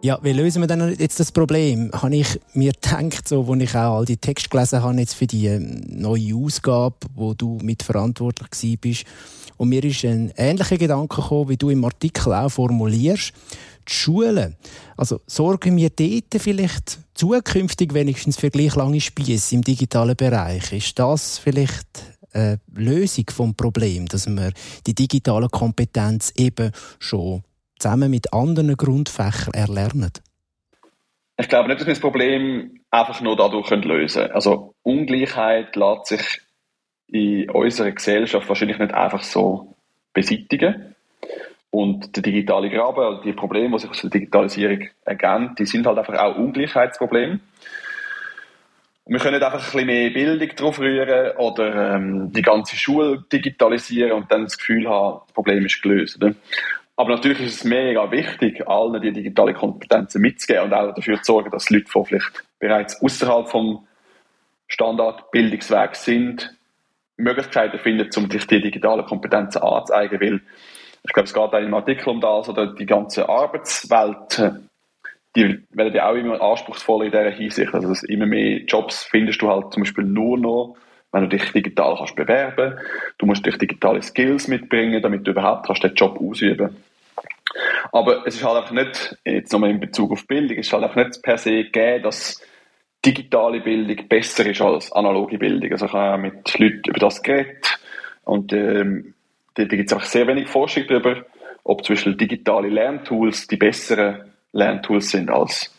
Ja, 0.02 0.18
wie 0.22 0.32
lösen 0.32 0.60
wir 0.60 0.66
denn 0.66 0.94
jetzt 0.98 1.18
das 1.20 1.32
Problem? 1.32 1.90
Habe 1.92 2.16
ich 2.16 2.38
mir 2.52 2.72
gedacht, 2.72 3.26
so, 3.26 3.50
als 3.50 3.62
ich 3.62 3.74
auch 3.74 3.96
all 3.96 4.04
die 4.04 4.18
Texte 4.18 4.50
gelesen 4.50 4.82
habe, 4.82 5.00
jetzt 5.00 5.14
für 5.14 5.26
die 5.26 5.46
ähm, 5.46 5.80
neue 5.88 6.36
Ausgabe, 6.36 6.96
wo 7.14 7.32
du 7.32 7.58
mitverantwortlich 7.62 8.78
bist. 8.78 9.04
Und 9.58 9.68
mir 9.68 9.84
ist 9.84 10.04
ein 10.04 10.32
ähnlicher 10.36 10.78
Gedanke 10.78 11.20
gekommen, 11.20 11.50
wie 11.50 11.56
du 11.56 11.68
im 11.68 11.84
Artikel 11.84 12.32
auch 12.32 12.48
formulierst 12.48 13.32
die 13.88 13.92
Schulen. 13.92 14.56
Also 14.96 15.20
sorgen 15.26 15.76
wir 15.76 15.90
dort 15.90 16.40
vielleicht 16.40 16.98
zukünftig 17.14 17.92
wenigstens 17.92 18.38
für 18.38 18.50
gleich 18.50 18.74
lange 18.76 19.00
Spieße 19.00 19.54
im 19.54 19.62
digitalen 19.62 20.16
Bereich? 20.16 20.72
Ist 20.72 20.98
das 20.98 21.38
vielleicht 21.38 21.86
eine 22.32 22.60
Lösung 22.72 23.24
vom 23.30 23.54
Problem, 23.54 24.06
dass 24.06 24.26
wir 24.28 24.52
die 24.86 24.94
digitale 24.94 25.48
Kompetenz 25.48 26.32
eben 26.36 26.70
schon 26.98 27.42
zusammen 27.78 28.10
mit 28.10 28.32
anderen 28.32 28.76
Grundfächern 28.76 29.54
erlernen? 29.54 30.12
Ich 31.40 31.48
glaube 31.48 31.68
nicht, 31.68 31.80
dass 31.80 31.86
wir 31.86 31.94
das 31.94 32.00
Problem 32.00 32.80
einfach 32.90 33.20
nur 33.20 33.36
dadurch 33.36 33.70
lösen 33.70 34.22
können. 34.22 34.34
Also 34.34 34.74
Ungleichheit 34.82 35.76
lässt 35.76 36.06
sich 36.06 36.40
in 37.08 37.50
unserer 37.50 37.90
Gesellschaft 37.90 38.48
wahrscheinlich 38.48 38.78
nicht 38.78 38.94
einfach 38.94 39.22
so 39.22 39.74
beseitigen. 40.12 40.94
Und 41.70 42.16
der 42.16 42.22
digitale 42.22 42.70
Graben, 42.70 43.00
also 43.00 43.22
die 43.22 43.32
Probleme, 43.32 43.76
die 43.76 43.80
sich 43.80 43.90
aus 43.90 44.00
der 44.00 44.10
Digitalisierung 44.10 44.88
ergeben, 45.04 45.54
die 45.58 45.66
sind 45.66 45.86
halt 45.86 45.98
einfach 45.98 46.18
auch 46.18 46.36
Ungleichheitsprobleme. 46.36 47.40
Und 49.04 49.14
wir 49.14 49.20
können 49.20 49.38
nicht 49.38 49.44
einfach 49.44 49.60
ein 49.60 49.64
bisschen 49.64 49.86
mehr 49.86 50.10
Bildung 50.10 50.48
drauf 50.56 50.78
rühren 50.78 51.36
oder 51.36 51.94
ähm, 51.94 52.32
die 52.32 52.42
ganze 52.42 52.76
Schule 52.76 53.24
digitalisieren 53.32 54.12
und 54.12 54.30
dann 54.30 54.44
das 54.44 54.58
Gefühl 54.58 54.88
haben, 54.88 55.20
das 55.26 55.34
Problem 55.34 55.64
ist 55.64 55.82
gelöst. 55.82 56.16
Oder? 56.16 56.34
Aber 56.96 57.10
natürlich 57.10 57.40
ist 57.40 57.54
es 57.54 57.64
mega 57.64 58.10
wichtig, 58.10 58.66
allen 58.66 59.00
die 59.00 59.12
digitale 59.12 59.54
Kompetenzen 59.54 60.20
mitzugeben 60.20 60.64
und 60.64 60.74
auch 60.74 60.92
dafür 60.94 61.16
zu 61.18 61.32
sorgen, 61.32 61.50
dass 61.50 61.70
Leute, 61.70 61.84
die 61.94 62.04
vielleicht 62.04 62.44
bereits 62.58 63.00
außerhalb 63.00 63.48
vom 63.48 63.86
Standardbildungsweg 64.66 65.94
sind, 65.94 66.57
Möglichkeiten 67.18 67.78
finden, 67.78 68.08
um 68.16 68.30
sich 68.30 68.46
die 68.46 68.62
digitalen 68.62 69.04
Kompetenzen 69.04 69.62
anzuzeigen. 69.62 70.20
Weil 70.20 70.40
ich 71.04 71.12
glaube, 71.12 71.26
es 71.26 71.34
geht 71.34 71.42
auch 71.42 71.52
im 71.52 71.74
Artikel 71.74 72.08
um 72.08 72.20
das 72.20 72.48
oder 72.48 72.74
die 72.74 72.86
ganze 72.86 73.28
Arbeitswelt 73.28 74.40
die 75.36 75.60
werden 75.70 75.94
ja 75.94 76.10
auch 76.10 76.14
immer 76.14 76.40
anspruchsvoller 76.40 77.04
in 77.04 77.10
dieser 77.12 77.30
Hinsicht. 77.30 77.74
Also 77.74 77.94
immer 78.08 78.26
mehr 78.26 78.58
Jobs 78.64 79.04
findest 79.04 79.40
du 79.42 79.48
halt 79.48 79.72
zum 79.72 79.82
Beispiel 79.82 80.04
nur 80.04 80.38
noch, 80.38 80.76
wenn 81.12 81.22
du 81.22 81.28
dich 81.28 81.52
digital 81.52 81.96
kannst 81.96 82.16
bewerben. 82.16 82.78
Du 83.18 83.26
musst 83.26 83.46
dich 83.46 83.56
digitale 83.56 84.02
Skills 84.02 84.48
mitbringen, 84.48 85.00
damit 85.02 85.26
du 85.26 85.30
überhaupt 85.30 85.66
kannst 85.66 85.84
den 85.84 85.94
Job 85.94 86.18
ausüben. 86.20 86.76
Aber 87.92 88.26
es 88.26 88.36
ist 88.36 88.44
halt 88.44 88.58
einfach 88.58 88.72
nicht, 88.72 89.16
jetzt 89.24 89.52
nochmal 89.52 89.70
in 89.70 89.80
Bezug 89.80 90.12
auf 90.12 90.26
Bildung, 90.26 90.58
es 90.58 90.66
ist 90.66 90.72
halt 90.72 90.84
einfach 90.84 90.96
nicht 90.96 91.22
per 91.22 91.38
se 91.38 91.64
gegeben, 91.64 92.02
dass 92.02 92.42
digitale 93.04 93.60
Bildung 93.60 94.08
besser 94.08 94.46
ist 94.46 94.60
als 94.60 94.92
analoge 94.92 95.38
Bildung. 95.38 95.72
Also 95.72 95.86
ich 95.86 95.92
habe 95.92 96.22
mit 96.22 96.58
Leuten 96.58 96.82
über 96.86 96.98
das 96.98 97.22
geredet 97.22 97.78
und 98.24 98.52
ähm, 98.52 99.14
da 99.54 99.64
gibt 99.64 99.86
es 99.86 99.92
einfach 99.92 100.06
sehr 100.06 100.26
wenig 100.26 100.48
Forschung 100.48 100.84
darüber, 100.88 101.24
ob 101.64 101.84
zum 101.84 101.94
Beispiel 101.94 102.16
digitale 102.16 102.68
Lerntools 102.68 103.46
die 103.46 103.56
besseren 103.56 104.32
Lerntools 104.52 105.10
sind 105.10 105.30
als 105.30 105.74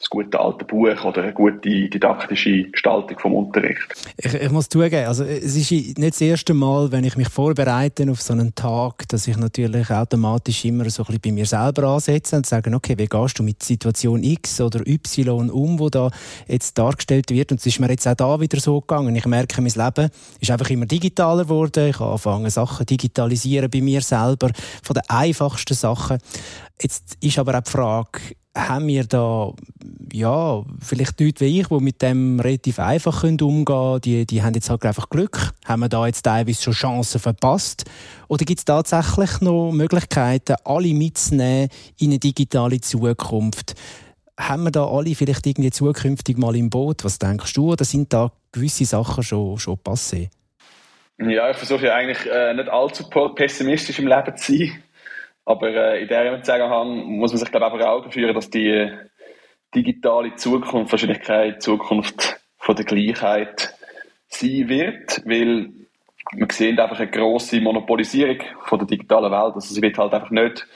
das 0.00 0.08
gute 0.08 0.40
alte 0.40 0.64
Buch 0.64 1.04
oder 1.04 1.22
eine 1.22 1.34
gute 1.34 1.60
didaktische 1.60 2.64
Gestaltung 2.70 3.18
vom 3.18 3.34
Unterricht. 3.34 3.86
Ich, 4.16 4.32
ich, 4.32 4.50
muss 4.50 4.70
zugeben, 4.70 5.06
also 5.06 5.24
es 5.24 5.54
ist 5.54 5.70
nicht 5.70 5.98
das 5.98 6.20
erste 6.22 6.54
Mal, 6.54 6.90
wenn 6.90 7.04
ich 7.04 7.16
mich 7.16 7.28
vorbereite 7.28 8.10
auf 8.10 8.22
so 8.22 8.32
einen 8.32 8.54
Tag, 8.54 9.06
dass 9.08 9.28
ich 9.28 9.36
natürlich 9.36 9.90
automatisch 9.90 10.64
immer 10.64 10.88
so 10.88 11.02
ein 11.02 11.06
bisschen 11.06 11.20
bei 11.20 11.32
mir 11.32 11.44
selber 11.44 11.88
ansetze 11.88 12.36
und 12.36 12.46
sage, 12.46 12.74
okay, 12.74 12.96
wie 12.96 13.04
gehst 13.04 13.38
du 13.38 13.42
mit 13.42 13.62
Situation 13.62 14.22
X 14.22 14.62
oder 14.62 14.80
Y 14.86 15.50
um, 15.50 15.78
wo 15.78 15.90
da 15.90 16.10
jetzt 16.48 16.78
dargestellt 16.78 17.30
wird? 17.30 17.52
Und 17.52 17.60
es 17.60 17.66
ist 17.66 17.78
mir 17.78 17.90
jetzt 17.90 18.08
auch 18.08 18.14
da 18.14 18.40
wieder 18.40 18.58
so 18.58 18.80
gegangen. 18.80 19.14
Ich 19.16 19.26
merke, 19.26 19.60
mein 19.60 19.70
Leben 19.70 20.10
ist 20.40 20.50
einfach 20.50 20.70
immer 20.70 20.86
digitaler 20.86 21.42
geworden. 21.42 21.88
Ich 21.88 22.00
habe 22.00 22.12
angefangen, 22.12 22.48
Sachen 22.48 22.86
digitalisieren 22.86 23.68
bei 23.68 23.82
mir 23.82 24.00
selber, 24.00 24.50
von 24.82 24.94
den 24.94 25.02
einfachsten 25.08 25.74
Sachen. 25.74 26.16
Jetzt 26.80 27.18
ist 27.20 27.38
aber 27.38 27.58
auch 27.58 27.62
die 27.62 27.70
Frage, 27.70 28.20
haben 28.68 28.86
wir 28.86 29.04
da 29.04 29.52
ja, 30.12 30.62
vielleicht 30.80 31.20
Leute 31.20 31.44
wie 31.44 31.60
ich, 31.60 31.68
die 31.68 31.80
mit 31.80 32.02
dem 32.02 32.40
relativ 32.40 32.78
einfach 32.78 33.22
umgehen 33.22 33.64
können, 33.64 34.00
die, 34.00 34.26
die 34.26 34.42
haben 34.42 34.54
jetzt 34.54 34.70
halt 34.70 34.84
einfach 34.84 35.08
Glück. 35.08 35.52
Haben 35.64 35.80
wir 35.80 35.88
da 35.88 36.06
jetzt 36.06 36.22
teilweise 36.22 36.62
schon 36.62 36.72
Chancen 36.72 37.20
verpasst? 37.20 37.84
Oder 38.28 38.44
gibt 38.44 38.60
es 38.60 38.64
tatsächlich 38.64 39.40
noch 39.40 39.72
Möglichkeiten, 39.72 40.56
alle 40.64 40.94
mitzunehmen 40.94 41.68
in 41.98 42.10
eine 42.10 42.18
digitale 42.18 42.80
Zukunft? 42.80 43.74
Haben 44.38 44.64
wir 44.64 44.70
da 44.70 44.86
alle 44.86 45.14
vielleicht 45.14 45.46
irgendwie 45.46 45.70
zukünftig 45.70 46.38
mal 46.38 46.56
im 46.56 46.70
Boot? 46.70 47.04
Was 47.04 47.18
denkst 47.18 47.52
du? 47.54 47.72
Oder 47.72 47.84
sind 47.84 48.12
da 48.12 48.32
gewisse 48.52 48.84
Sachen 48.84 49.22
schon, 49.22 49.58
schon 49.58 49.76
passé? 49.76 50.30
Ja, 51.18 51.50
ich 51.50 51.56
versuche 51.56 51.86
ja 51.86 51.94
eigentlich 51.94 52.26
äh, 52.26 52.54
nicht 52.54 52.70
allzu 52.70 53.04
pessimistisch 53.34 53.98
im 53.98 54.06
Leben 54.06 54.36
zu 54.36 54.56
sein. 54.56 54.82
Aber 55.50 55.68
äh, 55.68 56.02
in 56.02 56.06
diesem 56.06 56.44
Zusammenhang 56.44 57.06
muss 57.16 57.32
man 57.32 57.38
sich 57.38 57.50
glaube 57.50 57.76
ich, 57.76 57.84
Augen 57.84 58.12
führen, 58.12 58.34
dass 58.34 58.50
die 58.50 58.88
digitale 59.74 60.36
Zukunft 60.36 60.92
wahrscheinlich 60.92 61.22
keine 61.22 61.58
Zukunft 61.58 62.40
von 62.56 62.76
der 62.76 62.84
Gleichheit 62.84 63.74
sein 64.28 64.68
wird, 64.68 65.22
weil 65.24 65.70
wir 66.32 66.46
sehen 66.52 66.78
einfach 66.78 67.00
eine 67.00 67.10
grosse 67.10 67.60
Monopolisierung 67.60 68.38
von 68.64 68.78
der 68.78 68.86
digitalen 68.86 69.32
Welt. 69.32 69.54
Also 69.56 69.74
sie 69.74 69.82
wird 69.82 69.98
halt 69.98 70.14
einfach 70.14 70.30
nicht 70.30 70.68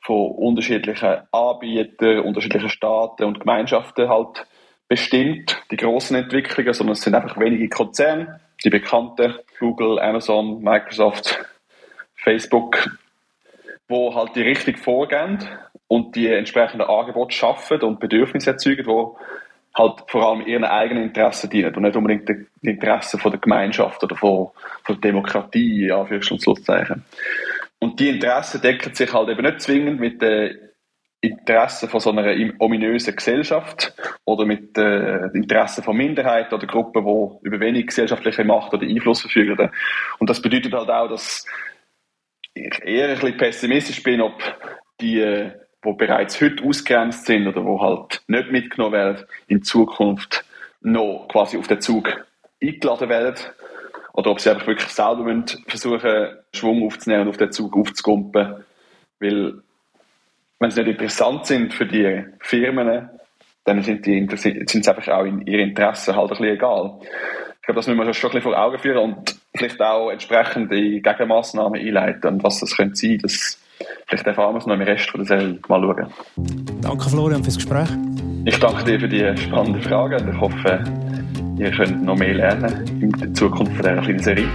von 0.00 0.30
unterschiedlichen 0.30 1.22
Anbietern, 1.32 2.20
unterschiedlichen 2.20 2.70
Staaten 2.70 3.24
und 3.24 3.40
Gemeinschaften 3.40 4.08
halt 4.08 4.46
bestimmt, 4.86 5.60
die 5.72 5.76
grossen 5.76 6.14
Entwicklungen, 6.14 6.72
sondern 6.72 6.92
es 6.92 7.00
sind 7.00 7.16
einfach 7.16 7.36
wenige 7.40 7.68
Konzerne, 7.68 8.38
die 8.62 8.70
bekannten, 8.70 9.34
Google, 9.58 9.98
Amazon, 9.98 10.62
Microsoft, 10.62 11.44
Facebook, 12.14 12.86
wo 13.88 14.14
halt 14.14 14.34
die 14.36 14.42
Richtung 14.42 14.76
vorgehen 14.76 15.38
und 15.88 16.16
die 16.16 16.28
entsprechenden 16.28 16.86
Angebote 16.86 17.34
schaffen 17.34 17.80
und 17.82 18.00
Bedürfnisse 18.00 18.50
erzeugen, 18.50 18.84
die 18.84 19.78
halt 19.78 20.04
vor 20.06 20.28
allem 20.28 20.46
ihren 20.46 20.64
eigenen 20.64 21.04
Interessen 21.04 21.50
dienen 21.50 21.74
und 21.74 21.82
nicht 21.82 21.96
unbedingt 21.96 22.28
den 22.28 22.46
Interessen 22.62 23.18
von 23.18 23.32
der 23.32 23.40
Gemeinschaft 23.40 24.02
oder 24.02 24.16
von, 24.16 24.50
von 24.84 25.00
der 25.00 25.10
Demokratie, 25.10 25.86
ja, 25.86 26.04
für 26.04 26.22
Schlusszeichen. 26.22 27.04
Und 27.80 28.00
die 28.00 28.08
Interessen 28.08 28.60
decken 28.62 28.94
sich 28.94 29.12
halt 29.12 29.28
eben 29.28 29.42
nicht 29.42 29.60
zwingend 29.60 30.00
mit 30.00 30.22
den 30.22 30.58
Interessen 31.20 31.88
von 31.88 32.00
so 32.00 32.10
einer 32.10 32.34
ominösen 32.58 33.16
Gesellschaft 33.16 33.94
oder 34.24 34.44
mit 34.44 34.76
den 34.76 35.30
Interessen 35.32 35.82
von 35.82 35.96
Minderheiten 35.96 36.54
oder 36.54 36.66
Gruppen, 36.66 37.04
die 37.04 37.46
über 37.46 37.60
wenig 37.60 37.86
gesellschaftliche 37.86 38.44
Macht 38.44 38.74
oder 38.74 38.86
Einfluss 38.86 39.22
verfügen. 39.22 39.70
Und 40.18 40.30
das 40.30 40.40
bedeutet 40.40 40.72
halt 40.74 40.90
auch, 40.90 41.08
dass 41.08 41.46
ich 42.54 42.82
eher 42.84 43.08
ein 43.08 43.14
bisschen 43.18 43.36
pessimistisch 43.36 44.02
bin, 44.02 44.20
ob 44.20 44.40
die, 45.00 45.50
die 45.84 45.92
bereits 45.92 46.40
heute 46.40 46.64
ausgegrenzt 46.64 47.26
sind 47.26 47.46
oder 47.46 47.60
die 47.62 47.80
halt 47.80 48.22
nicht 48.28 48.50
mitgenommen 48.52 48.92
werden, 48.94 49.26
in 49.48 49.62
Zukunft 49.62 50.44
noch 50.80 51.26
quasi 51.28 51.58
auf 51.58 51.66
den 51.66 51.80
Zug 51.80 52.24
eingeladen 52.62 53.08
werden. 53.08 53.34
Oder 54.12 54.30
ob 54.30 54.40
sie 54.40 54.50
einfach 54.50 54.68
wirklich 54.68 54.90
selber 54.90 55.44
versuchen, 55.66 56.38
Schwung 56.54 56.84
aufzunehmen 56.84 57.22
und 57.22 57.28
auf 57.30 57.36
den 57.36 57.50
Zug 57.50 57.76
aufzukumpen. 57.76 58.64
Weil, 59.18 59.54
wenn 60.60 60.70
sie 60.70 60.82
nicht 60.82 61.00
interessant 61.00 61.46
sind 61.46 61.74
für 61.74 61.86
die 61.86 62.24
Firmen, 62.38 63.10
dann 63.64 63.82
sind, 63.82 64.06
die, 64.06 64.26
sind 64.36 64.68
sie 64.68 64.88
einfach 64.88 65.08
auch 65.08 65.24
in 65.24 65.44
ihren 65.46 65.70
Interessen 65.70 66.14
halt 66.14 66.26
ein 66.26 66.28
bisschen 66.28 66.54
egal. 66.54 67.00
Ich 67.64 67.66
glaube, 67.66 67.78
das 67.78 67.86
müssen 67.86 68.06
wir 68.06 68.12
schon 68.12 68.28
ein 68.28 68.34
bisschen 68.34 68.52
vor 68.52 68.62
Augen 68.62 68.78
führen 68.78 68.98
und 68.98 69.36
vielleicht 69.56 69.80
auch 69.80 70.10
entsprechende 70.10 71.00
Gegenmaßnahmen 71.00 71.80
einleiten. 71.80 72.34
Und 72.34 72.44
was 72.44 72.60
das 72.60 72.76
könnte 72.76 72.94
sein, 72.94 73.18
das 73.22 73.58
vielleicht 74.06 74.26
erfahren 74.26 74.54
wir 74.54 74.58
es 74.58 74.66
noch 74.66 74.74
im 74.74 74.82
Rest 74.82 75.08
von 75.08 75.24
der 75.24 75.38
Serie 75.38 75.58
mal 75.66 75.80
schauen. 75.80 76.12
Danke 76.82 77.08
Florian 77.08 77.42
fürs 77.42 77.56
Gespräch. 77.56 77.88
Ich 78.44 78.58
danke 78.58 78.84
dir 78.84 79.00
für 79.00 79.08
die 79.08 79.34
spannenden 79.38 79.80
Fragen 79.80 80.26
und 80.26 80.34
ich 80.34 80.40
hoffe, 80.42 80.84
ihr 81.56 81.70
könnt 81.70 82.04
noch 82.04 82.18
mehr 82.18 82.34
lernen 82.34 83.00
in 83.00 83.10
der 83.12 83.32
Zukunft 83.32 83.72
von 83.72 83.82
dieser 83.82 84.02
kleinen 84.02 84.18
Serie. 84.18 84.48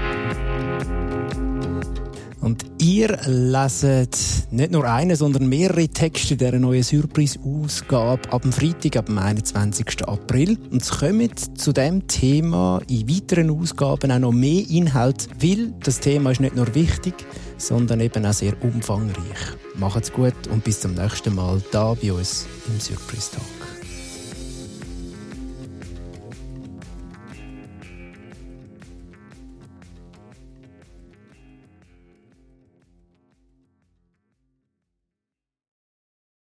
Und 2.41 2.65
ihr 2.79 3.17
leset 3.25 4.17
nicht 4.51 4.71
nur 4.71 4.85
einen, 4.85 5.15
sondern 5.15 5.49
mehrere 5.49 5.87
Texte 5.89 6.37
dieser 6.37 6.57
neuen 6.57 6.83
Surprise-Ausgabe 6.83 8.31
ab 8.31 8.43
dem 8.43 8.53
Freitag, 8.53 8.95
ab 8.95 9.07
dem 9.07 9.17
21. 9.17 10.07
April. 10.07 10.57
Und 10.71 10.81
es 10.81 10.89
kommen 10.89 11.29
zu 11.55 11.73
dem 11.73 12.07
Thema 12.07 12.81
in 12.87 13.09
weiteren 13.09 13.49
Ausgaben 13.51 14.11
auch 14.11 14.19
noch 14.19 14.31
mehr 14.31 14.63
Inhalt, 14.69 15.27
weil 15.41 15.73
das 15.83 15.99
Thema 15.99 16.31
ist 16.31 16.39
nicht 16.39 16.55
nur 16.55 16.73
wichtig, 16.75 17.13
sondern 17.57 17.99
eben 17.99 18.25
auch 18.25 18.33
sehr 18.33 18.53
umfangreich. 18.63 19.57
Macht's 19.75 20.11
gut 20.11 20.47
und 20.49 20.63
bis 20.63 20.79
zum 20.79 20.93
nächsten 20.93 21.35
Mal 21.35 21.61
da 21.71 21.93
bei 21.93 22.13
uns 22.13 22.47
im 22.67 22.79
Surprise 22.79 23.31
Talk. 23.31 23.58